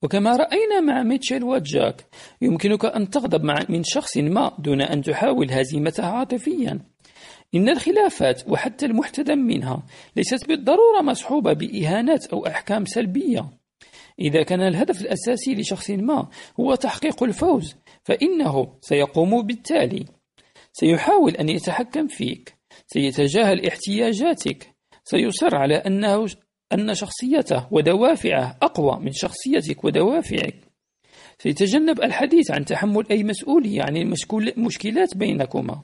[0.03, 2.05] وكما رأينا مع ميتشيل وجاك
[2.41, 6.79] يمكنك أن تغضب مع من شخص ما دون أن تحاول هزيمته عاطفيا.
[7.55, 9.83] إن الخلافات وحتى المحتدم منها
[10.15, 13.49] ليست بالضرورة مصحوبة بإهانات أو أحكام سلبية.
[14.19, 16.29] إذا كان الهدف الأساسي لشخص ما
[16.59, 20.05] هو تحقيق الفوز فإنه سيقوم بالتالي.
[20.73, 22.53] سيحاول أن يتحكم فيك
[22.87, 24.72] سيتجاهل احتياجاتك
[25.03, 26.27] سيصر على أنه
[26.73, 30.55] أن شخصيته ودوافعه أقوى من شخصيتك ودوافعك.
[31.37, 35.81] سيتجنب الحديث عن تحمل أي مسؤولية عن المشكلات بينكما.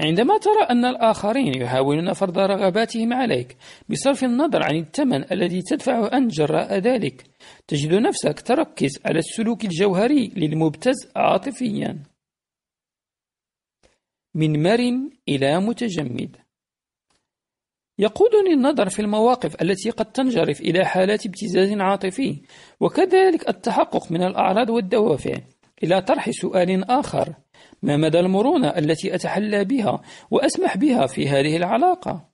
[0.00, 3.56] عندما ترى أن الآخرين يحاولون فرض رغباتهم عليك
[3.88, 7.26] بصرف النظر عن الثمن الذي تدفعه أنت جراء ذلك
[7.66, 11.98] تجد نفسك تركز على السلوك الجوهري للمبتز عاطفيا.
[14.34, 16.36] من مرن إلى متجمد.
[18.00, 22.42] يقودني النظر في المواقف التي قد تنجرف إلى حالات ابتزاز عاطفي.
[22.80, 25.34] وكذلك التحقق من الأعراض والدوافع
[25.84, 27.34] إلى طرح سؤال آخر.
[27.82, 32.30] ما مدى المرونة التي أتحلى بها وأسمح بها في هذه العلاقة؟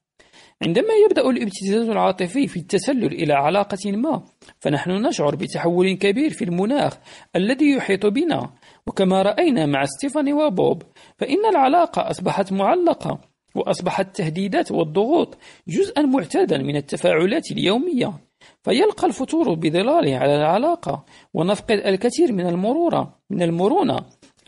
[0.62, 4.22] عندما يبدأ الابتزاز العاطفي في التسلل إلى علاقة ما
[4.60, 6.98] فنحن نشعر بتحول كبير في المناخ
[7.36, 8.50] الذي يحيط بنا.
[8.86, 10.82] وكما رأينا مع ستيفاني وبوب
[11.18, 13.20] فإن العلاقة أصبحت معلقة.
[13.58, 15.38] وأصبحت التهديدات والضغوط
[15.68, 18.12] جزءا معتادا من التفاعلات اليومية.
[18.62, 21.04] فيلقى الفتور بظلاله على العلاقة
[21.34, 23.96] ونفقد الكثير من المرورة من المرونة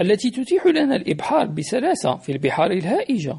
[0.01, 3.39] التي تتيح لنا الإبحار بسلاسة في البحار الهائجة.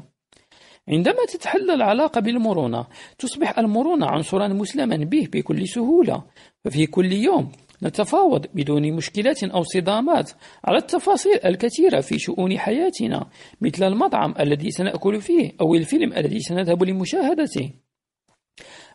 [0.88, 2.86] عندما تتحلى العلاقة بالمرونة
[3.18, 6.22] تصبح المرونة عنصرا مسلما به بكل سهولة.
[6.64, 7.52] ففي كل يوم
[7.82, 10.30] نتفاوض بدون مشكلات أو صدامات
[10.64, 16.82] على التفاصيل الكثيرة في شؤون حياتنا مثل المطعم الذي سنأكل فيه أو الفيلم الذي سنذهب
[16.82, 17.70] لمشاهدته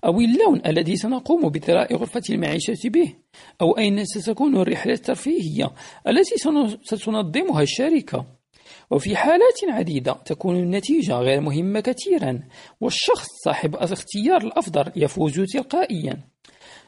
[0.06, 3.14] أو اللون الذي سنقوم بثراء غرفة المعيشة به
[3.62, 5.72] أو أين ستكون الرحلة الترفيهية
[6.08, 6.36] التي
[6.84, 8.26] ستنظمها الشركة.
[8.92, 12.44] وفي حالات عديدة تكون النتيجة غير مهمة كثيرا
[12.82, 16.35] والشخص صاحب الاختيار الأفضل يفوز تلقائيا.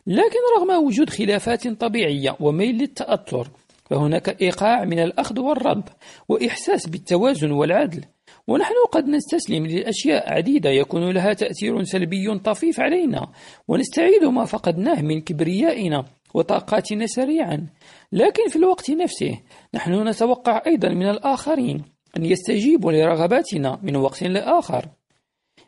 [0.07, 3.49] لكن رغم وجود خلافات طبيعية وميل للتأثر
[3.89, 5.89] فهناك إيقاع من الأخذ والرد
[6.29, 8.03] وإحساس بالتوازن والعدل.
[8.47, 13.27] ونحن قد نستسلم لأشياء عديدة يكون لها تأثير سلبي طفيف علينا
[13.67, 17.67] ونستعيد ما فقدناه من كبريائنا وطاقاتنا سريعا.
[18.11, 19.39] لكن في الوقت نفسه
[19.73, 21.83] نحن نتوقع أيضا من الآخرين
[22.17, 24.85] أن يستجيبوا لرغباتنا من وقت لآخر.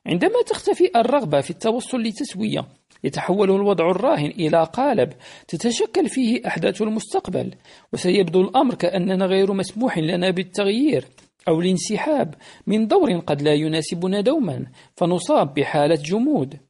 [0.06, 2.66] عندما تختفي الرغبة في التوصل لتسوية
[3.04, 5.14] يتحول الوضع الراهن إلى قالب
[5.48, 7.56] تتشكل فيه أحداث المستقبل
[7.94, 11.06] وسيبدو الأمر كأننا غير مسموح لنا بالتغيير
[11.48, 12.36] أو الانسحاب
[12.68, 16.69] من دور قد لا يناسبنا دوما فنصاب بحالة جمود.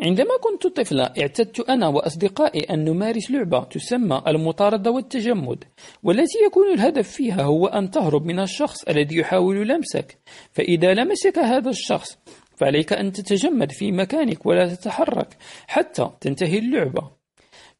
[0.00, 5.64] عندما كنت طفلا اعتدت أنا وأصدقائي أن نمارس لعبة تسمى المطاردة والتجمد
[6.02, 10.18] والتي يكون الهدف فيها هو أن تهرب من الشخص الذي يحاول لمسك.
[10.52, 12.18] فإذا لمسك هذا الشخص
[12.56, 15.36] فعليك أن تتجمد في مكانك ولا تتحرك
[15.66, 17.10] حتى تنتهي اللعبة.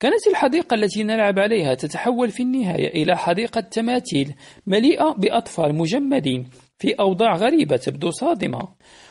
[0.00, 4.34] كانت الحديقة التي نلعب عليها تتحول في النهاية إلى حديقة تماثيل
[4.66, 6.48] مليئة بأطفال مجمدين
[6.78, 8.68] في أوضاع غريبة تبدو صادمة.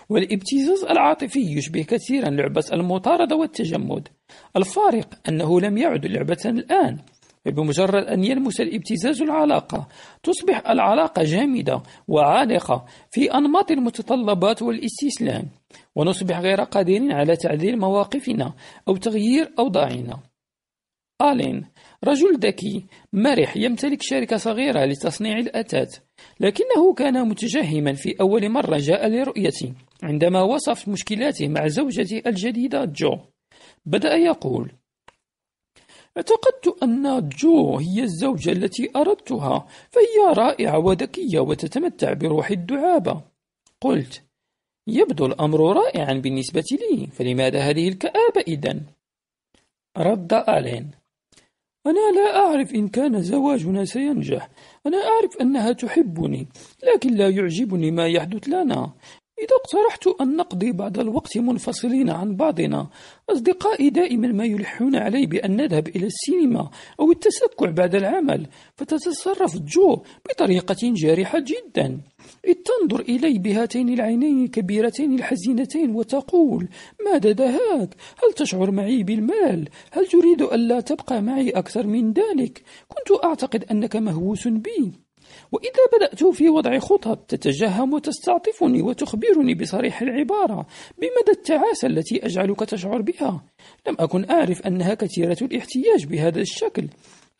[0.09, 4.07] والإبتزاز العاطفي يشبه كثيرا لعبة المطاردة والتجمد.
[4.57, 6.97] الفارق أنه لم يعد لعبة الآن
[7.45, 9.87] بمجرد أن يلمس الإبتزاز العلاقة
[10.23, 15.43] تصبح العلاقة جامدة وعالقة في أنماط المتطلبات والاستسلام
[15.95, 18.53] ونصبح غير قادرين على تعديل مواقفنا
[18.87, 20.19] أو تغيير أوضاعنا.
[21.21, 21.65] آلين
[22.03, 25.97] رجل ذكي مرح يمتلك شركة صغيرة لتصنيع الأثاث
[26.39, 29.73] لكنه كان متجهما في أول مرة جاء لرؤيتي.
[30.03, 33.17] عندما وصف مشكلاته مع زوجته الجديدة جو
[33.85, 34.71] بدأ يقول
[36.17, 43.21] اعتقدت أن جو هي الزوجة التي أردتها فهي رائعة وذكية وتتمتع بروح الدعابة
[43.81, 44.23] قلت
[44.87, 48.81] يبدو الأمر رائعا بالنسبة لي فلماذا هذه الكآبة إذن؟
[49.97, 50.91] رد آلين
[51.87, 54.49] أنا لا أعرف إن كان زواجنا سينجح
[54.85, 56.47] أنا أعرف أنها تحبني
[56.83, 58.93] لكن لا يعجبني ما يحدث لنا
[59.39, 62.87] إذا اقترحت أن نقضي بعض الوقت منفصلين عن بعضنا
[63.29, 66.69] أصدقائي دائما ما يلحون علي بأن نذهب إلى السينما
[66.99, 72.01] أو التسكع بعد العمل فتتصرف جو بطريقة جارحة جدا
[72.45, 76.69] إذ تنظر إلي بهاتين العينين الكبيرتين الحزينتين وتقول
[77.05, 77.89] ماذا دهاك؟
[78.23, 83.95] هل تشعر معي بالمال؟ هل تريد ألا تبقى معي أكثر من ذلك؟ كنت أعتقد أنك
[83.95, 85.04] مهووس بي
[85.51, 90.65] وإذا بدأت في وضع خطط تتجهم وتستعطفني وتخبرني بصريح العبارة
[90.97, 93.43] بمدى التعاسة التي أجعلك تشعر بها.
[93.87, 96.87] لم أكن أعرف أنها كثيرة الاحتياج بهذا الشكل.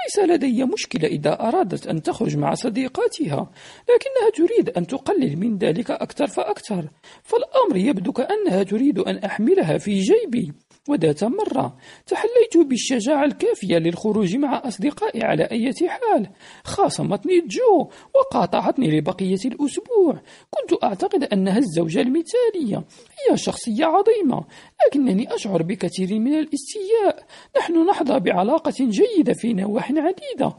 [0.04, 5.91] ليس لدي مشكلة إذا أرادت أن تخرج مع صديقاتها لكنها تريد أن تقلل من ذلك
[5.91, 6.89] أكثر فأكثر.
[7.24, 10.54] فالأمر يبدو كأنها تريد أن أحملها في جيبي.
[10.89, 11.78] وذات مرة
[12.08, 16.30] تحليت بالشجاعة الكافية للخروج مع أصدقائي على أي حال.
[16.64, 20.22] خاصمتني جو وقاطعتني لبقية الأسبوع.
[20.52, 22.84] كنت أعتقد أنها الزوجة المثالية.
[23.30, 24.46] هي شخصية عظيمة.
[24.88, 27.26] لكنني أشعر بكثير من الاستياء.
[27.57, 30.57] نحن نحظى بعلاقة جيدة في نواح عديدة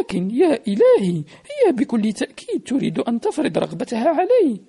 [0.00, 4.60] لكن يا إلهي هي بكل تأكيد تريد أن تفرض رغبتها علي.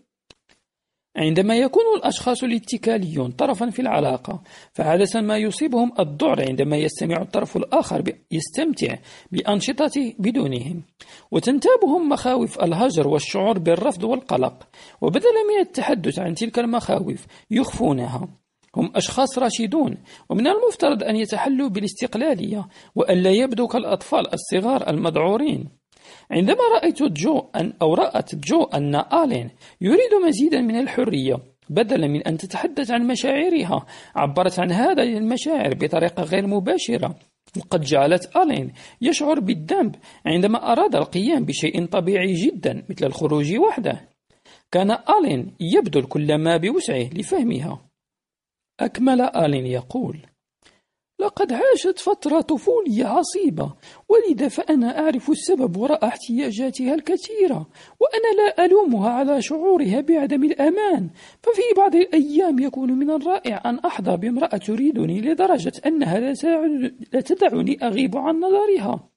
[1.18, 4.42] عندما يكون الأشخاص الاتكاليون طرفا في العلاقة
[4.74, 8.96] فعادة ما يصيبهم الذعر عندما يستمع الطرف الآخر يستمتع
[9.32, 10.84] بأنشطته بدونهم.
[11.32, 14.68] وتنتابهم مخاوف الهجر والشعور بالرفض والقلق.
[15.02, 18.43] وبدلا من التحدث عن تلك المخاوف يخفونها.
[18.76, 19.98] هم أشخاص راشدون
[20.30, 25.70] ومن المفترض أن يتحلوا بالاستقلالية وألا يبدو كالأطفال الصغار المذعورين.
[26.32, 29.50] عندما رأيت جو أن أو رأت جو أن آلين
[29.82, 36.24] يريد مزيدا من الحرية بدلا من أن تتحدث عن مشاعرها عبرت عن هذا المشاعر بطريقة
[36.24, 37.16] غير مباشرة.
[37.58, 39.96] وقد جعلت آلين يشعر بالذنب
[40.26, 44.10] عندما أراد القيام بشيء طبيعي جدا مثل الخروج وحده.
[44.72, 47.93] كان آلين يبذل كل ما بوسعه لفهمها.
[48.80, 50.18] أكمل آلين يقول
[51.20, 53.74] لقد عاشت فترة طفولية عصيبة
[54.10, 57.68] ولذا فأنا أعرف السبب وراء احتياجاتها الكثيرة
[58.00, 61.10] وأنا لا ألومها على شعورها بعدم الأمان
[61.44, 68.18] ففي بعض الأيام يكون من الرائع أن أحظى بامرأة تريدني لدرجة أنها لا تدعني أغيب
[68.18, 69.10] عن نظرها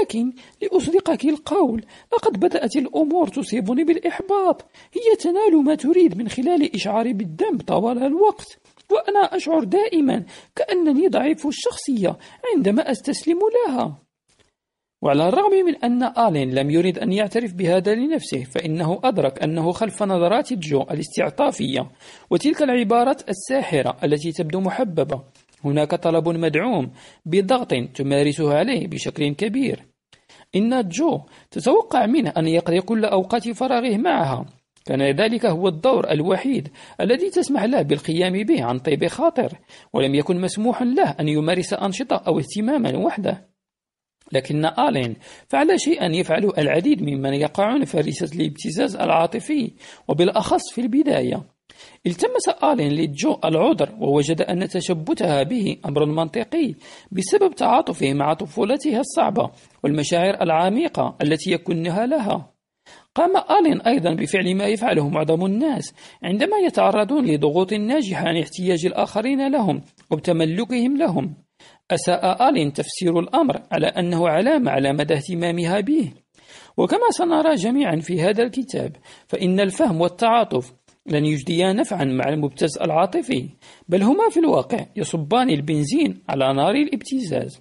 [0.00, 0.32] لكن
[0.62, 7.62] لأصدقك القول لقد بدأت الأمور تصيبني بالإحباط هي تنال ما تريد من خلال إشعاري بالذنب
[7.62, 8.58] طوال الوقت
[8.90, 10.24] وأنا أشعر دائما
[10.56, 12.16] كأنني ضعيف الشخصية
[12.54, 13.38] عندما أستسلم
[13.68, 14.04] لها.
[15.02, 20.02] وعلى الرغم من أن آلين لم يرد أن يعترف بهذا لنفسه فإنه أدرك أنه خلف
[20.02, 21.90] نظرات جو الاستعطافية
[22.30, 25.22] وتلك العبارات الساحرة التي تبدو محببة.
[25.64, 26.90] هناك طلب مدعوم
[27.26, 29.84] بضغط تمارسه عليه بشكل كبير.
[30.56, 31.20] إن جو
[31.50, 34.46] تتوقع منه أن يقضي كل أوقات فراغه معها.
[34.84, 36.68] كان ذلك هو الدور الوحيد
[37.00, 39.58] الذي تسمح له بالقيام به عن طيب خاطر
[39.92, 43.48] ولم يكن مسموح له أن يمارس أنشطة أو اهتماما وحده.
[44.32, 45.16] لكن آلين
[45.48, 49.72] فعل شيئا يفعله العديد ممن يقعون في فريسة الابتزاز العاطفي
[50.08, 51.42] وبالأخص في البداية.
[52.06, 56.74] التمس آلين لجو العذر ووجد أن تشبتها به أمر منطقي
[57.12, 59.50] بسبب تعاطفه مع طفولتها الصعبة
[59.84, 62.53] والمشاعر العميقة التي يكنها لها.
[63.14, 69.52] قام آلين أيضا بفعل ما يفعله معظم الناس عندما يتعرضون لضغوط ناجحة عن احتياج الآخرين
[69.52, 71.34] لهم أو تملكهم لهم.
[71.90, 76.12] أساء آلين تفسير الأمر على أنه علامة على مدى اهتمامها به.
[76.76, 78.96] وكما سنرى جميعا في هذا الكتاب
[79.26, 80.72] فإن الفهم والتعاطف
[81.06, 83.48] لن يجديا نفعا مع المبتز العاطفي
[83.88, 87.60] بل هما في الواقع يصبان البنزين على نار الابتزاز.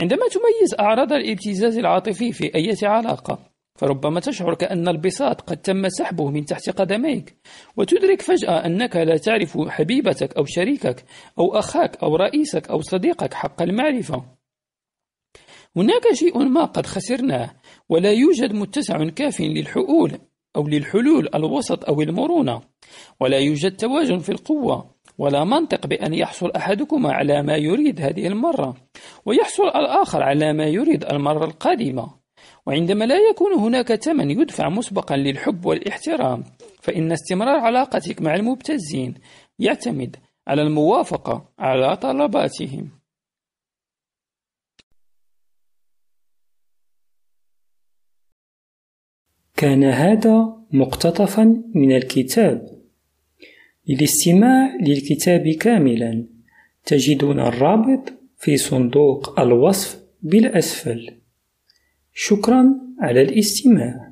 [0.00, 3.49] عندما تميز أعراض الابتزاز العاطفي في أي علاقة
[3.80, 7.36] فربما تشعر كأن البساط قد تم سحبه من تحت قدميك
[7.76, 11.04] وتدرك فجأة أنك لا تعرف حبيبتك أو شريكك
[11.38, 14.24] أو أخاك أو رئيسك أو صديقك حق المعرفة.
[15.76, 17.50] هناك شيء ما قد خسرناه
[17.88, 20.18] ولا يوجد متسع كاف للحلول
[20.56, 22.60] أو للحلول الوسط أو المرونة
[23.20, 28.76] ولا يوجد توازن في القوة ولا منطق بأن يحصل أحدكما على ما يريد هذه المرة
[29.26, 32.19] ويحصل الآخر على ما يريد المرة القادمة.
[32.66, 36.44] وعندما لا يكون هناك ثمن يدفع مسبقا للحب والاحترام
[36.82, 39.14] فإن استمرار علاقتك مع المبتزين
[39.58, 40.16] يعتمد
[40.46, 42.90] على الموافقة على طلباتهم.
[49.56, 52.80] كان هذا مقتطفا من الكتاب.
[53.88, 56.26] للاستماع للكتاب كاملا
[56.84, 61.19] تجدون الرابط في صندوق الوصف بالأسفل.
[62.22, 64.09] شكرا على الاستماع.